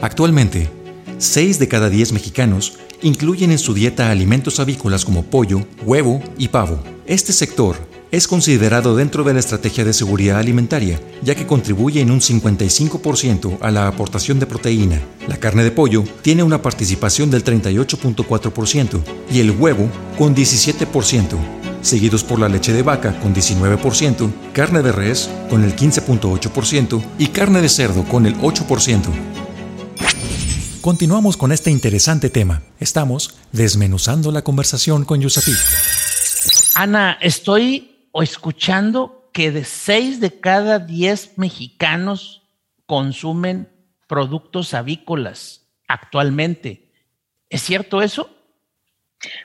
[0.00, 0.70] Actualmente,
[1.18, 6.48] 6 de cada 10 mexicanos incluyen en su dieta alimentos avícolas como pollo, huevo y
[6.48, 6.82] pavo.
[7.06, 7.76] Este sector
[8.10, 13.58] es considerado dentro de la estrategia de seguridad alimentaria, ya que contribuye en un 55%
[13.60, 15.00] a la aportación de proteína.
[15.26, 21.36] La carne de pollo tiene una participación del 38.4% y el huevo con 17%,
[21.82, 27.26] seguidos por la leche de vaca con 19%, carne de res con el 15.8% y
[27.28, 29.00] carne de cerdo con el 8%.
[30.80, 32.62] Continuamos con este interesante tema.
[32.80, 35.52] Estamos desmenuzando la conversación con Yusapi.
[36.74, 42.42] Ana, estoy escuchando que de 6 de cada 10 mexicanos
[42.86, 43.68] consumen
[44.06, 46.90] productos avícolas actualmente.
[47.50, 48.30] ¿Es cierto eso?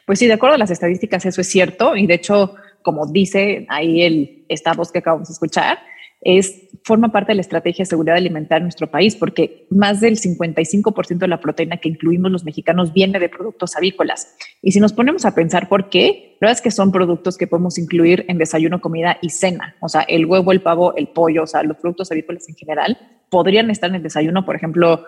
[0.06, 1.96] Pues sí, de acuerdo a las estadísticas, eso es cierto.
[1.96, 5.80] Y de hecho, como dice ahí el, esta voz que acabamos de escuchar,
[6.24, 10.18] es, forma parte de la estrategia de seguridad alimentaria en nuestro país, porque más del
[10.18, 14.36] 55% de la proteína que incluimos los mexicanos viene de productos avícolas.
[14.62, 17.48] Y si nos ponemos a pensar por qué, la verdad es que son productos que
[17.48, 19.76] podemos incluir en desayuno, comida y cena.
[19.82, 22.98] O sea, el huevo, el pavo, el pollo, o sea, los productos avícolas en general
[23.30, 25.06] podrían estar en el desayuno, por ejemplo,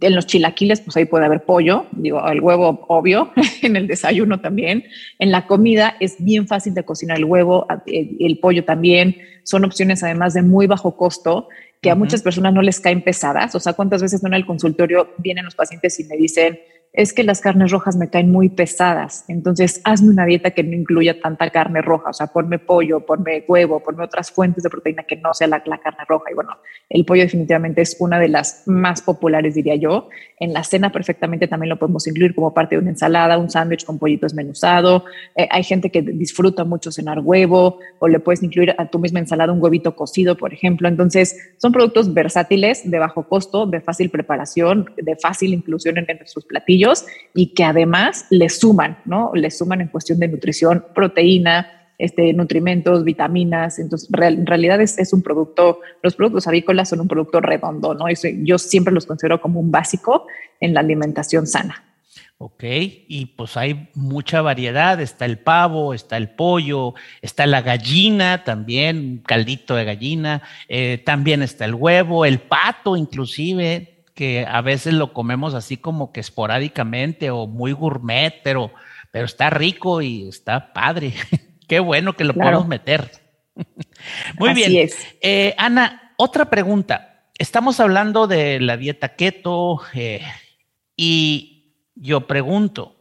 [0.00, 3.30] en los chilaquiles, pues ahí puede haber pollo, digo, el huevo obvio,
[3.62, 4.84] en el desayuno también.
[5.18, 9.16] En la comida es bien fácil de cocinar el huevo, el pollo también.
[9.44, 11.48] Son opciones además de muy bajo costo
[11.80, 13.54] que a muchas personas no les caen pesadas.
[13.54, 16.58] O sea, ¿cuántas veces no en el consultorio vienen los pacientes y me dicen,
[16.94, 19.24] es que las carnes rojas me caen muy pesadas.
[19.26, 22.10] Entonces, hazme una dieta que no incluya tanta carne roja.
[22.10, 25.60] O sea, ponme pollo, ponme huevo, ponme otras fuentes de proteína que no sea la,
[25.60, 26.30] carne roja.
[26.30, 26.56] Y bueno,
[26.88, 30.08] el pollo definitivamente es una de las más populares, diría yo.
[30.38, 33.84] En la cena perfectamente también lo podemos incluir como parte de una ensalada, un sándwich
[33.84, 35.04] con pollito desmenuzado.
[35.34, 39.18] Eh, hay gente que disfruta mucho cenar huevo o le puedes incluir a tu misma
[39.18, 40.86] ensalada un huevito cocido, por ejemplo.
[40.86, 46.44] Entonces, son productos versátiles, de bajo costo, de fácil preparación, de fácil inclusión en nuestros
[46.44, 46.83] platillos
[47.34, 49.32] y que además le suman, ¿no?
[49.34, 53.78] Le suman en cuestión de nutrición, proteína, este, nutrimentos, vitaminas.
[53.78, 58.06] Entonces, en realidad es, un producto, los productos avícolas son un producto redondo, ¿no?
[58.42, 60.26] yo siempre los considero como un básico
[60.60, 61.84] en la alimentación sana.
[62.38, 68.42] Ok, y pues hay mucha variedad, está el pavo, está el pollo, está la gallina
[68.42, 74.60] también, un caldito de gallina, eh, también está el huevo, el pato inclusive, que a
[74.60, 78.72] veces lo comemos así como que esporádicamente o muy gourmet, pero,
[79.10, 81.14] pero está rico y está padre.
[81.68, 83.10] Qué bueno que lo podemos meter.
[84.38, 84.90] muy bien.
[85.20, 87.28] Eh, Ana, otra pregunta.
[87.38, 90.22] Estamos hablando de la dieta keto eh,
[90.96, 92.96] y yo pregunto,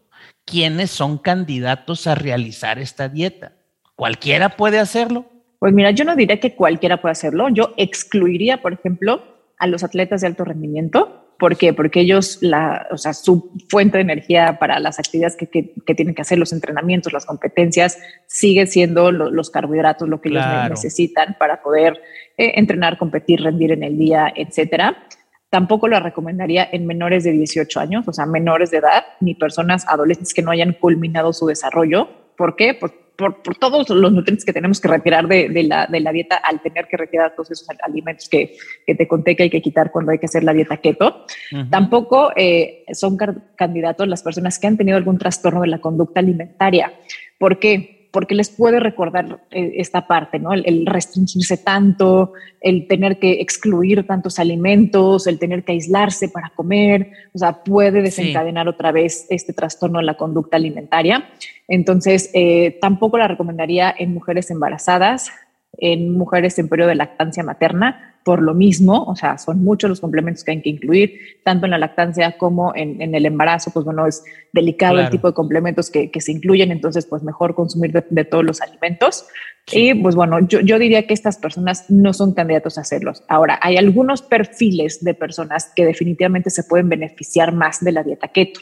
[0.45, 3.53] ¿quiénes son candidatos a realizar esta dieta?
[3.95, 5.25] ¿Cualquiera puede hacerlo?
[5.59, 7.49] Pues mira, yo no diría que cualquiera puede hacerlo.
[7.49, 11.19] Yo excluiría, por ejemplo, a los atletas de alto rendimiento.
[11.39, 11.73] ¿Por qué?
[11.73, 16.15] Porque ellos, la, o sea, su fuente de energía para las actividades que, que, tienen
[16.15, 21.61] que hacer, los entrenamientos, las competencias, sigue siendo los carbohidratos, lo que ellos necesitan para
[21.61, 21.99] poder
[22.37, 25.05] eh, entrenar, competir, rendir en el día, etcétera.
[25.49, 29.85] Tampoco lo recomendaría en menores de 18 años, o sea, menores de edad, ni personas
[29.87, 32.07] adolescentes que no hayan culminado su desarrollo.
[32.37, 32.73] ¿Por qué?
[32.73, 36.61] Pues por, todos los nutrientes que tenemos que retirar de, la, de, la, dieta al
[36.61, 40.11] tener que retirar todos esos alimentos que, que, te conté que hay que quitar cuando
[40.11, 41.25] hay que hacer la dieta keto.
[41.69, 43.17] Tampoco eh, son
[43.55, 46.93] candidatos las personas que han tenido algún trastorno de la conducta alimentaria.
[47.37, 47.92] ¿Por qué?
[48.13, 50.53] Porque les puede recordar eh, esta parte, ¿no?
[50.53, 57.09] El, restringirse tanto, el tener que excluir tantos alimentos, el tener que aislarse para comer,
[57.33, 61.27] o sea, puede desencadenar otra vez este trastorno de la conducta alimentaria.
[61.67, 65.31] Entonces, eh, tampoco la recomendaría en mujeres embarazadas,
[65.79, 69.99] en mujeres en periodo de lactancia materna, por lo mismo, o sea, son muchos los
[69.99, 74.07] complementos que hay que incluir, tanto en la lactancia como en, el embarazo, pues bueno,
[74.07, 78.43] es delicado el tipo de complementos que, se incluyen, entonces pues mejor consumir de, todos
[78.43, 79.25] los alimentos.
[79.71, 83.23] Y pues bueno, yo, yo diría que estas personas no son candidatos a hacerlos.
[83.27, 88.27] Ahora, hay algunos perfiles de personas que definitivamente se pueden beneficiar más de la dieta
[88.29, 88.59] keto.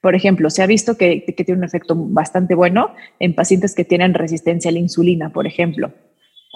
[0.00, 3.84] Por ejemplo, se ha visto que, que, tiene un efecto bastante bueno en pacientes que
[3.84, 5.92] tienen resistencia a la insulina, por ejemplo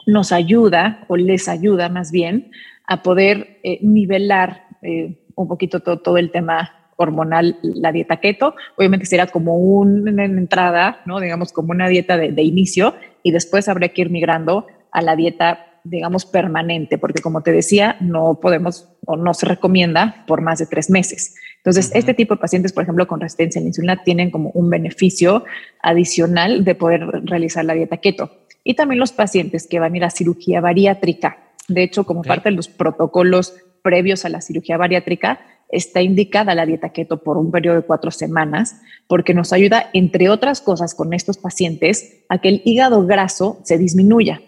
[0.07, 2.51] nos ayuda o les ayuda más bien
[2.87, 8.55] a poder eh, nivelar eh, un poquito todo, el tema hormonal, la dieta keto.
[8.77, 11.21] Obviamente será como una entrada, ¿no?
[11.21, 15.74] digamos como una dieta de, inicio y después habría que ir migrando a la dieta
[15.85, 20.67] digamos, permanente, porque como te decía, no podemos o no se recomienda por más de
[20.67, 21.35] tres meses.
[21.59, 24.71] Entonces, este tipo de pacientes, por ejemplo, con resistencia a la insulina, tienen como un
[24.71, 25.45] beneficio
[25.83, 28.31] adicional de poder realizar la dieta keto
[28.65, 31.39] y también los pacientes que van a ir a cirugía bariátrica.
[31.69, 36.67] De hecho, como parte de los protocolos previos a la cirugía bariátrica, está indicada la
[36.67, 41.13] dieta keto por un periodo de cuatro semanas, porque nos ayuda, entre otras cosas, con
[41.13, 44.41] estos pacientes, a que el hígado graso se disminuya.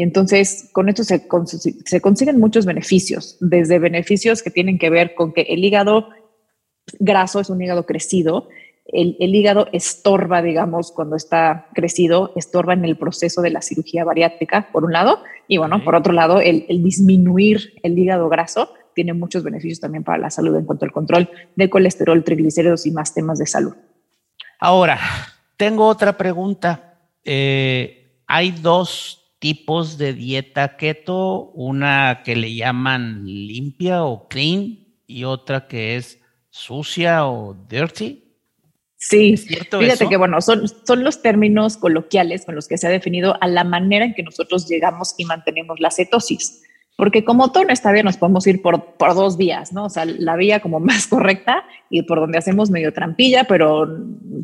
[0.00, 1.28] Y entonces, con esto se,
[1.84, 6.08] se consiguen muchos beneficios, desde beneficios que tienen que ver con que el hígado
[6.98, 8.48] graso es un hígado crecido
[8.86, 14.70] el, hígado estorba, digamos, cuando está crecido, estorba en el proceso de la cirugía bariátrica,
[14.72, 19.44] por un lado, y bueno, por otro lado, el, disminuir el hígado graso tiene muchos
[19.44, 23.38] beneficios también para la salud en cuanto al control de colesterol, triglicéridos y más temas
[23.38, 23.74] de salud.
[24.58, 24.98] Ahora,
[25.58, 27.00] tengo otra pregunta.
[27.22, 35.24] Eh, hay dos tipos de dieta keto, una que le llaman limpia o clean y
[35.24, 38.30] otra que es sucia o dirty.
[38.96, 43.36] Sí, fíjate que bueno, son, son los términos coloquiales con los que se ha definido
[43.40, 46.62] a la manera en que nosotros llegamos y mantenemos la cetosis.
[47.00, 49.86] Porque como todo en esta vida nos podemos ir por, por dos vías, ¿no?
[49.86, 53.88] O sea, la vía como más correcta y por donde hacemos medio trampilla, pero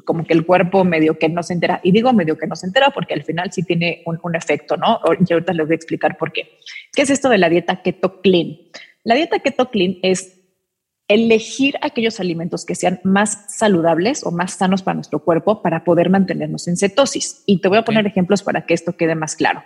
[0.07, 1.81] como que el cuerpo medio que no se entera.
[1.83, 4.79] Y digo medio que no se entera porque al final sí tiene un, un efecto,
[4.79, 5.01] ¿no?
[5.29, 6.57] Y ahorita les voy a explicar por qué.
[6.95, 8.57] ¿Qué es esto de la dieta keto clean?
[9.05, 10.40] La dieta keto clean es
[11.09, 16.09] elegir aquellos alimentos que sean más saludables o más sanos para nuestro cuerpo para poder
[16.09, 17.42] mantenernos en cetosis.
[17.45, 19.62] Y te voy a poner ejemplos para que esto quede más claro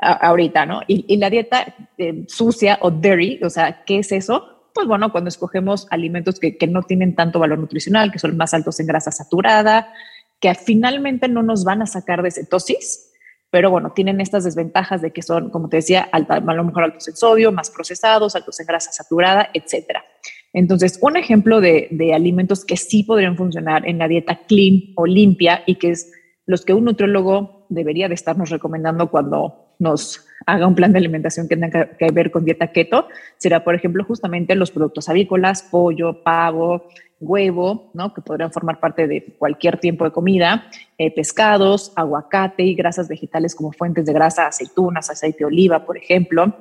[0.00, 0.80] ahorita, ¿no?
[0.86, 4.70] Y, la dieta eh, sucia o dirty, o sea, ¿qué es eso?
[4.74, 8.54] Pues bueno, cuando escogemos alimentos que, que no tienen tanto valor nutricional, que son más
[8.54, 9.92] altos en grasa saturada,
[10.40, 13.08] que finalmente no nos van a sacar de cetosis,
[13.50, 16.84] pero bueno, tienen estas desventajas de que son, como te decía, alta, a lo mejor
[16.84, 20.04] altos en sodio, más procesados, altos en grasa saturada, etcétera.
[20.52, 25.62] Entonces, un ejemplo de, alimentos que sí podrían funcionar en la dieta clean o limpia
[25.66, 26.12] y que es
[26.46, 31.48] los que un nutriólogo debería de estarnos recomendando cuando nos haga un plan de alimentación
[31.48, 36.22] que tenga que ver con dieta keto, será, por ejemplo, justamente los productos avícolas, pollo,
[36.22, 36.88] pavo,
[37.20, 38.14] huevo, ¿no?
[38.14, 43.54] que podrían formar parte de cualquier tiempo de comida, eh, pescados, aguacate y grasas vegetales
[43.54, 46.54] como fuentes de grasa, aceitunas, aceite de oliva, por ejemplo,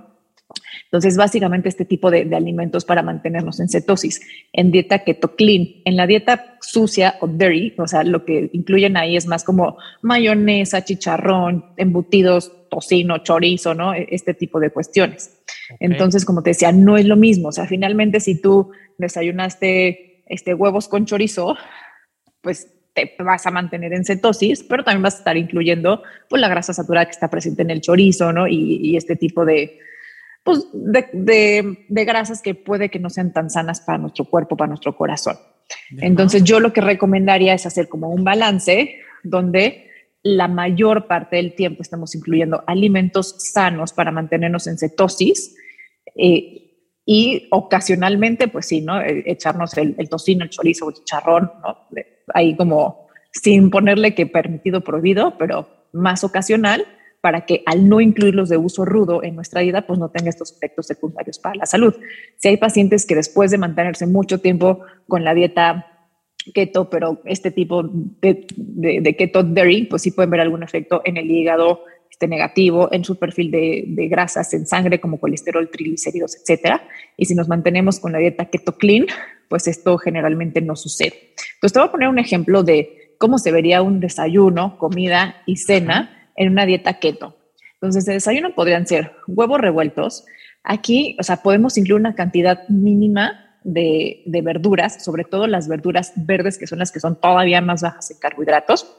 [0.85, 4.21] entonces, básicamente este tipo de, alimentos para mantenernos en cetosis.
[4.53, 8.95] En dieta keto clean, en la dieta sucia o dirty, o sea, lo que incluyen
[8.95, 13.93] ahí es más como mayonesa, chicharrón, embutidos, tocino, chorizo, ¿no?
[13.93, 15.39] E, este tipo de cuestiones.
[15.79, 17.49] Entonces, como te decía, no es lo mismo.
[17.49, 21.55] O sea, finalmente, si tú desayunaste este, huevos con chorizo,
[22.41, 26.47] pues te vas a mantener en cetosis, pero también vas a estar incluyendo pues, la
[26.47, 28.47] grasa saturada que está presente en el chorizo, ¿no?
[28.47, 29.79] y este tipo de,
[30.47, 34.95] pues, de, grasas que puede que no sean tan sanas para nuestro cuerpo, para nuestro
[34.95, 35.35] corazón.
[35.97, 39.86] Entonces yo lo que recomendaría es hacer como un balance donde
[40.35, 45.55] la mayor parte del tiempo estamos incluyendo alimentos sanos para mantenernos en cetosis
[46.15, 46.63] eh,
[47.05, 49.01] y ocasionalmente, pues sí, ¿no?
[49.01, 51.51] E, echarnos el, tocino, el chorizo, el chicharrón.
[52.33, 56.85] Ahí como sin ponerle que permitido, prohibido, pero más ocasional
[57.21, 60.51] para que al no incluirlos de uso rudo en nuestra vida, pues no tenga estos
[60.51, 61.95] efectos secundarios para la salud.
[62.37, 65.96] Si hay pacientes que después de mantenerse mucho tiempo con la dieta
[66.53, 71.17] keto, pero este tipo de, de, keto dairy, pues sí pueden ver algún efecto en
[71.17, 76.35] el hígado este negativo, en su perfil de, de, grasas en sangre como colesterol, triglicéridos,
[76.35, 76.87] etcétera.
[77.15, 79.05] Y si nos mantenemos con la dieta keto clean,
[79.49, 81.33] pues esto generalmente no sucede.
[81.55, 85.57] Entonces te voy a poner un ejemplo de cómo se vería un desayuno, comida y
[85.57, 87.35] cena en una dieta keto.
[87.73, 90.25] Entonces, de desayuno podrían ser huevos revueltos.
[90.63, 96.57] Aquí, o sea, podemos incluir una cantidad mínima de, verduras, sobre todo las verduras verdes,
[96.57, 98.95] que son las que son todavía más bajas en carbohidratos.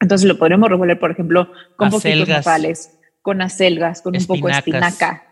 [0.00, 4.54] Entonces, lo podremos revolver, por ejemplo, con poquitos nopales, con acelgas, con un poco de
[4.54, 5.24] espinaca.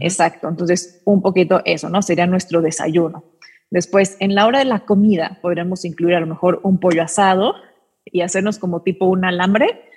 [0.00, 0.48] Exacto.
[0.48, 2.02] Entonces, un poquito eso, ¿no?
[2.02, 3.24] Sería nuestro desayuno.
[3.70, 7.54] Después, en la hora de la comida, podríamos incluir a lo mejor un pollo asado
[8.04, 9.90] y hacernos como tipo un alambre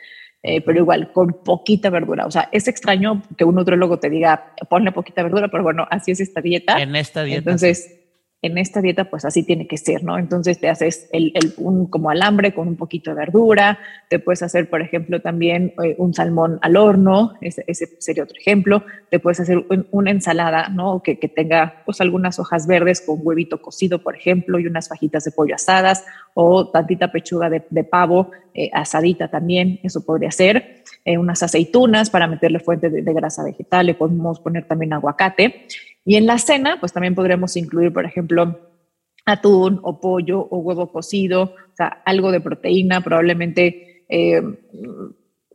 [0.44, 2.26] eh, pero igual con poquita verdura.
[2.26, 6.12] O sea, es extraño que un nutrólogo te diga, ponle poquita verdura, pero bueno, así
[6.12, 6.80] es esta dieta.
[6.80, 7.40] En esta dieta.
[7.40, 8.07] Entonces,
[8.42, 10.18] en esta dieta pues así tiene que ser, ¿no?
[10.18, 14.70] Entonces te haces el, un como alambre con un poquito de verdura, te puedes hacer,
[14.70, 17.64] por ejemplo, también eh, un salmón al horno, ese,
[18.00, 21.02] sería otro ejemplo, te puedes hacer una ensalada, ¿no?
[21.02, 25.24] Que, que, tenga pues algunas hojas verdes con huevito cocido, por ejemplo, y unas fajitas
[25.24, 26.06] de pollo asadas
[26.40, 32.26] o tantita pechuga de, pavo eh, asadita también, eso podría ser, eh, unas aceitunas para
[32.26, 35.68] meterle fuente de, grasa vegetal, le podemos poner también aguacate.
[36.04, 38.60] Y en la cena, pues también podríamos incluir, por ejemplo,
[39.28, 44.42] atún o pollo o huevo cocido, o sea, algo de proteína, probablemente eh,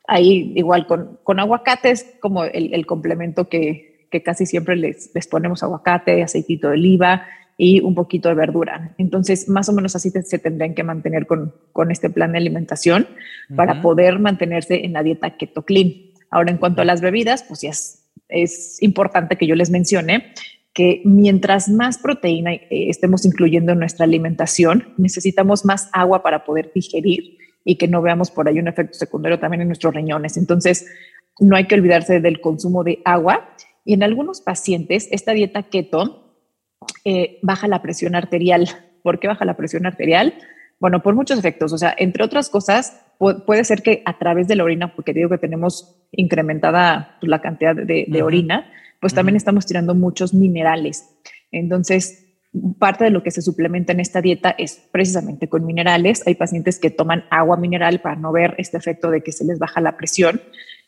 [0.06, 5.26] ahí igual con, con aguacate es como el, complemento que, que, casi siempre les, les,
[5.26, 7.26] ponemos aguacate, aceitito de oliva
[7.62, 8.94] y un poquito de verdura.
[8.98, 13.06] Entonces, más o menos así se tendrían que mantener con, con este plan de alimentación
[13.54, 15.92] para poder mantenerse en la dieta keto clean.
[16.30, 20.32] Ahora, en cuanto a las bebidas, pues ya es es importante que yo les mencione
[20.72, 26.72] que mientras más proteína eh, estemos incluyendo en nuestra alimentación, necesitamos más agua para poder
[26.74, 30.36] digerir y que no veamos por ahí un efecto secundario también en nuestros riñones.
[30.36, 30.86] Entonces,
[31.38, 33.54] no hay que olvidarse del consumo de agua.
[33.84, 36.21] Y en algunos pacientes, esta dieta keto
[37.04, 38.68] eh, baja la presión arterial.
[39.02, 40.34] ¿Por qué baja la presión arterial?
[40.82, 41.72] Bueno, por muchos efectos.
[41.72, 43.00] O sea, entre otras cosas,
[43.46, 47.40] puede ser que a través de la orina, porque digo que tenemos incrementada pues, la
[47.40, 48.70] cantidad de, orina,
[49.00, 51.08] pues también estamos tirando muchos minerales.
[51.52, 52.26] Entonces,
[52.78, 56.26] parte de lo que se suplementa en esta dieta es precisamente con minerales.
[56.26, 59.58] Hay pacientes que toman agua mineral para no ver este efecto de que se les
[59.58, 60.40] baja la presión.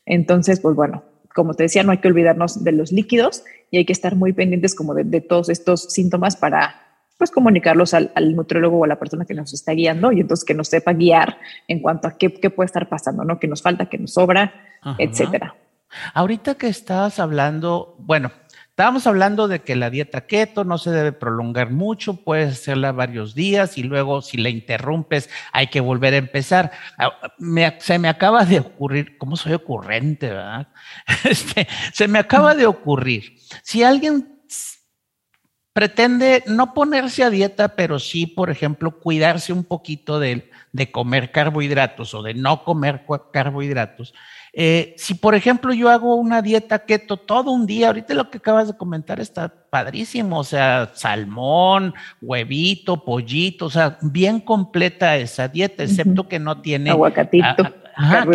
[0.06, 1.04] Entonces, pues bueno,
[1.34, 4.32] como te decía, no hay que olvidarnos de los líquidos y hay que estar muy
[4.32, 6.80] pendientes como de, todos estos síntomas para
[7.18, 10.54] pues comunicarlos al, nutriólogo o a la persona que nos está guiando y entonces que
[10.54, 13.38] nos sepa guiar en cuanto a qué, puede estar pasando, ¿no?
[13.38, 14.52] Que nos falta, que nos sobra,
[14.98, 15.54] etcétera.
[16.12, 18.30] Ahorita que estás hablando, bueno,
[18.74, 23.36] Estábamos hablando de que la dieta keto no se debe prolongar mucho, puedes hacerla varios
[23.36, 26.72] días y luego si la interrumpes hay que volver a empezar.
[26.98, 27.12] Ah,
[27.78, 30.66] se me acaba de ocurrir, ¿cómo soy ocurrente, verdad?
[31.24, 34.40] Este, se me acaba de ocurrir, si alguien
[35.72, 41.30] pretende no ponerse a dieta, pero sí, por ejemplo, cuidarse un poquito de, de comer
[41.30, 44.14] carbohidratos o de no comer carbohidratos,
[44.56, 48.38] eh, si, por ejemplo, yo hago una dieta keto todo un día, ahorita lo que
[48.38, 51.92] acabas de comentar está padrísimo, o sea, salmón,
[52.22, 56.90] huevito, pollito, o sea, bien completa esa dieta, excepto que no tiene...
[56.90, 57.74] Aguacatito.
[57.96, 58.26] ajá,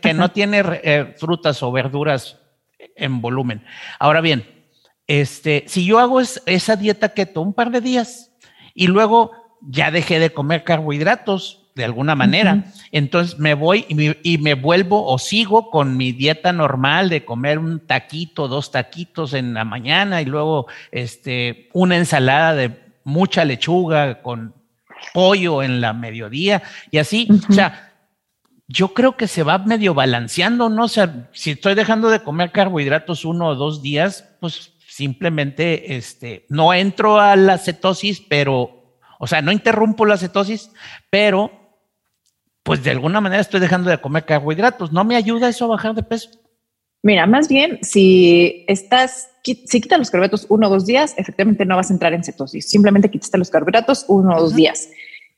[0.00, 2.38] que, no tiene eh, frutas o verduras
[2.94, 3.64] en volumen.
[3.98, 4.46] Ahora bien,
[5.08, 8.30] este, si yo hago esa dieta keto un par de días
[8.74, 12.66] y luego ya dejé de comer carbohidratos, de alguna manera.
[12.92, 17.80] Entonces me voy y me, vuelvo o sigo con mi dieta normal de comer un
[17.80, 24.54] taquito, dos taquitos en la mañana y luego este, una ensalada de mucha lechuga con
[25.12, 27.28] pollo en la mediodía y así.
[27.48, 27.92] O sea,
[28.68, 30.84] yo creo que se va medio balanceando, ¿no?
[30.84, 36.46] O sea, si estoy dejando de comer carbohidratos uno o dos días, pues simplemente este,
[36.48, 40.70] no entro a la cetosis, pero, o sea, no interrumpo la cetosis,
[41.10, 41.63] pero
[42.64, 44.90] pues de alguna manera estoy dejando de comer carbohidratos.
[44.90, 46.30] ¿No me ayuda eso a bajar de peso?
[47.02, 51.76] Mira, más bien, si estás, si quitas los carbohidratos uno o dos días, efectivamente no
[51.76, 52.68] vas a entrar en cetosis.
[52.68, 54.88] Simplemente quitaste los carbohidratos uno o dos días.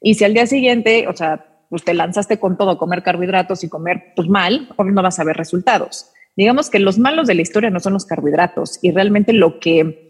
[0.01, 3.68] Y si al día siguiente, o sea, pues te lanzaste con todo, comer carbohidratos y
[3.68, 6.12] comer pues mal, no vas a ver resultados.
[6.37, 10.07] Digamos que los malos de la historia no son los carbohidratos y realmente lo que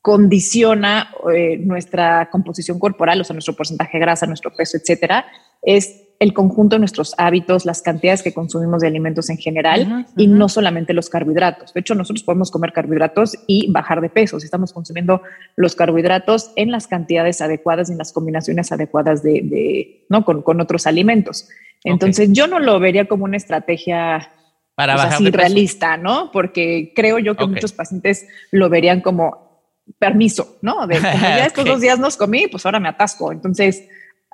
[0.00, 5.26] condiciona eh, nuestra composición corporal, o sea, nuestro porcentaje de grasa, nuestro peso, etcétera,
[5.62, 10.26] es el conjunto de nuestros hábitos, las cantidades que consumimos de alimentos en general y
[10.26, 11.74] no solamente los carbohidratos.
[11.74, 15.22] De hecho, nosotros podemos comer carbohidratos y bajar de peso si estamos consumiendo
[15.56, 20.24] los carbohidratos en las cantidades adecuadas y en las combinaciones adecuadas de, ¿no?
[20.24, 21.48] Con, otros alimentos.
[21.82, 24.30] Entonces, yo no lo vería como una estrategia
[24.74, 26.30] para pues, así realista, ¿no?
[26.32, 29.62] Porque creo yo que muchos pacientes lo verían como
[29.98, 30.86] permiso, ¿no?
[30.86, 33.32] De como ya estos dos días nos comí, pues ahora me atasco.
[33.32, 33.84] Entonces,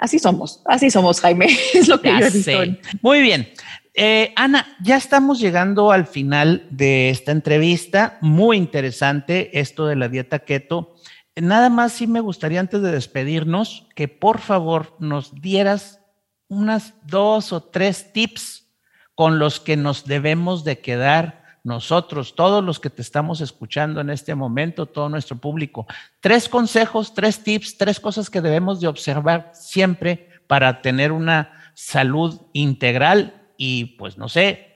[0.01, 1.47] Así somos, así somos, Jaime.
[1.75, 2.59] Es lo que yo he visto.
[3.03, 3.51] Muy bien.
[3.93, 8.17] Eh, Ana, ya estamos llegando al final de esta entrevista.
[8.23, 10.95] Muy interesante esto de la dieta keto.
[11.37, 16.01] Nada más sí me gustaría antes de despedirnos que por favor nos dieras
[16.49, 18.69] unas dos o tres tips
[19.15, 24.11] con los que nos debemos de quedar nosotros, todos los que te estamos escuchando en
[24.11, 25.87] este momento, todo nuestro público.
[26.21, 32.41] Tres consejos, tres tips, tres cosas que debemos de observar siempre para tener una salud
[32.53, 34.71] integral y pues no sé,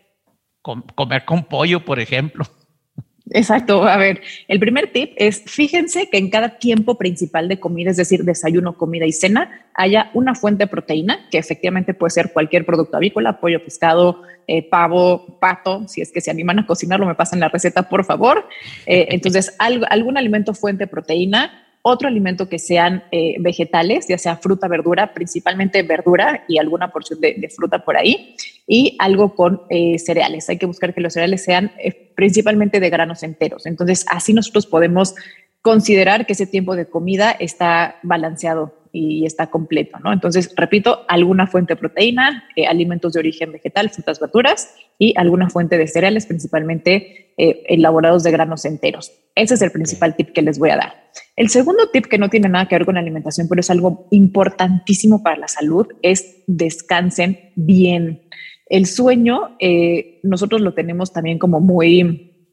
[0.62, 2.46] comer con pollo, por ejemplo.
[3.30, 3.84] Exacto.
[3.84, 7.96] A ver, el primer tip es fíjense que en cada tiempo principal de comida, es
[7.96, 12.66] decir, desayuno, comida y cena, haya una fuente de proteína, que efectivamente puede ser cualquier
[12.66, 15.88] producto avícola, pollo, pescado, eh, pavo, pato.
[15.88, 18.46] Si es que se animan a cocinarlo, me pasan la receta, por favor.
[18.86, 24.38] Eh, entonces, algún alimento fuente de proteína otro alimento que sean eh, vegetales, ya sea
[24.38, 28.34] fruta, verdura, principalmente verdura y alguna porción de, fruta por ahí,
[28.66, 30.48] y algo con eh, cereales.
[30.48, 33.66] Hay que buscar que los cereales sean eh, principalmente de granos enteros.
[33.66, 35.14] Entonces, así nosotros podemos
[35.62, 40.12] considerar que ese tiempo de comida está balanceado y está completo, ¿no?
[40.12, 45.76] Entonces, repito, alguna fuente de proteína, alimentos de origen vegetal, frutas, verduras y alguna fuente
[45.78, 49.10] de cereales, principalmente elaborados de granos enteros.
[49.34, 51.04] Ese es el principal tip que les voy a dar.
[51.34, 54.06] El segundo tip que no tiene nada que ver con la alimentación, pero es algo
[54.12, 58.22] importantísimo para la salud, es descansen bien.
[58.66, 62.48] El sueño, eh, nosotros lo tenemos también como muy,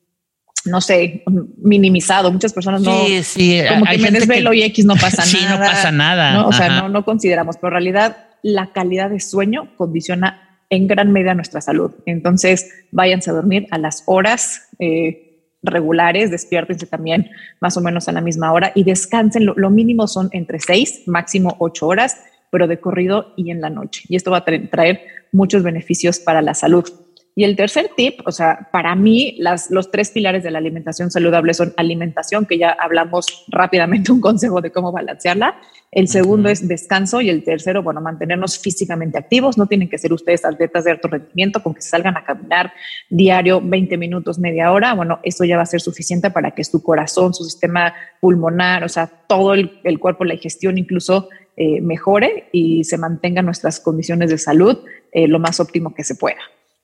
[0.65, 1.23] no sé,
[1.57, 2.31] minimizado.
[2.31, 3.05] Muchas personas no.
[3.05, 3.61] Sí, sí.
[3.67, 5.25] Como que me desvelo y X no pasa nada.
[5.31, 6.45] Sí, no pasa nada.
[6.45, 11.11] O sea, no, no consideramos, pero en realidad la calidad de sueño condiciona en gran
[11.11, 11.91] medida nuestra salud.
[12.05, 14.69] Entonces, váyanse a dormir a las horas.
[14.79, 15.27] Eh,
[15.63, 19.45] regulares, despiértense también más o menos a la misma hora y descansen.
[19.45, 22.17] Lo, mínimo son entre seis, máximo ocho horas,
[22.51, 24.03] pero de corrido y en la noche.
[24.07, 26.85] Y esto va a traer muchos beneficios para la salud.
[27.33, 31.11] Y el tercer tip, o sea, para mí las, los tres pilares de la alimentación
[31.11, 35.55] saludable son alimentación, que ya hablamos rápidamente un consejo de cómo balancearla.
[35.91, 39.57] El segundo es descanso y el tercero, bueno, mantenernos físicamente activos.
[39.57, 42.73] No tienen que ser ustedes atletas de alto rendimiento, con que salgan a caminar
[43.09, 44.93] diario 20 minutos, media hora.
[44.93, 48.89] Bueno, eso ya va a ser suficiente para que su corazón, su sistema pulmonar, o
[48.89, 51.29] sea, todo el, el cuerpo, la digestión incluso
[51.63, 54.79] eh, mejore y se mantengan nuestras condiciones de salud
[55.11, 56.39] eh, lo más óptimo que se pueda.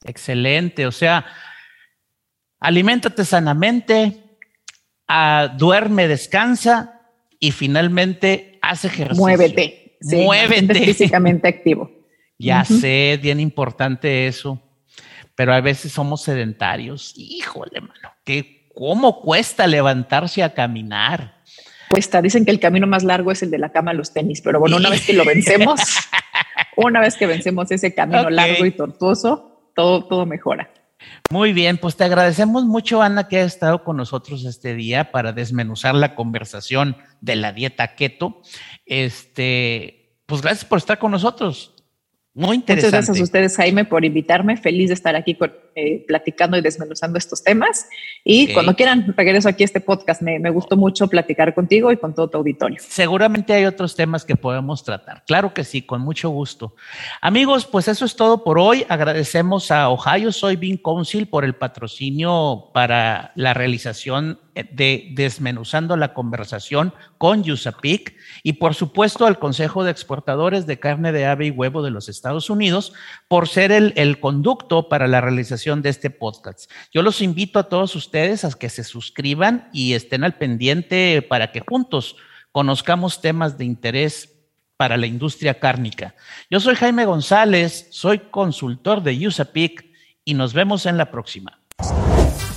[0.05, 1.25] Excelente, o sea,
[2.59, 4.37] aliméntate sanamente,
[5.07, 7.01] ah, duerme, descansa
[7.39, 9.19] y finalmente haz ejercicio.
[9.19, 9.97] Muévete.
[10.03, 10.85] Muévete.
[10.85, 11.89] Físicamente activo.
[12.39, 14.61] Ya sé, bien importante eso,
[15.33, 17.13] pero a veces somos sedentarios.
[17.15, 21.36] Híjole, mano, que cómo cuesta levantarse a caminar.
[22.21, 24.59] Dicen que el camino más largo es el de la cama a los tenis, pero
[24.59, 25.79] bueno, una vez que lo vencemos,
[26.75, 30.69] una vez que vencemos ese camino largo y tortuoso, todo, todo mejora.
[31.29, 35.33] Muy bien, pues te agradecemos mucho, Ana, que has estado con nosotros este día para
[35.33, 38.41] desmenuzar la conversación de la dieta keto.
[38.85, 41.73] Este, pues gracias por estar con nosotros.
[42.37, 42.97] Muy interesante.
[42.97, 44.57] Muchas gracias a ustedes, Jaime, por invitarme.
[44.57, 45.35] Feliz de estar aquí
[45.73, 47.89] eh, platicando y desmenuzando estos temas.
[48.23, 50.21] Y cuando quieran, regreso aquí a este podcast.
[50.21, 52.77] Me, me, gustó mucho platicar contigo y con todo tu auditorio.
[52.79, 55.23] Seguramente hay otros temas que podemos tratar.
[55.25, 56.75] Claro que sí, con mucho gusto.
[57.21, 58.85] Amigos, pues eso es todo por hoy.
[58.87, 66.93] Agradecemos a Ohio Soybean Council por el patrocinio para la realización de Desmenuzando la Conversación
[67.17, 71.83] con USAPIC y por supuesto al Consejo de Exportadores de Carne de Ave y Huevo
[71.83, 72.93] de los Estados Unidos
[73.27, 76.71] por ser el, el conducto para la realización de este podcast.
[76.93, 81.51] Yo los invito a todos ustedes a que se suscriban y estén al pendiente para
[81.51, 82.15] que juntos
[82.51, 84.33] conozcamos temas de interés
[84.77, 86.15] para la industria cárnica.
[86.49, 89.91] Yo soy Jaime González, soy consultor de USAPIC
[90.23, 91.59] y nos vemos en la próxima.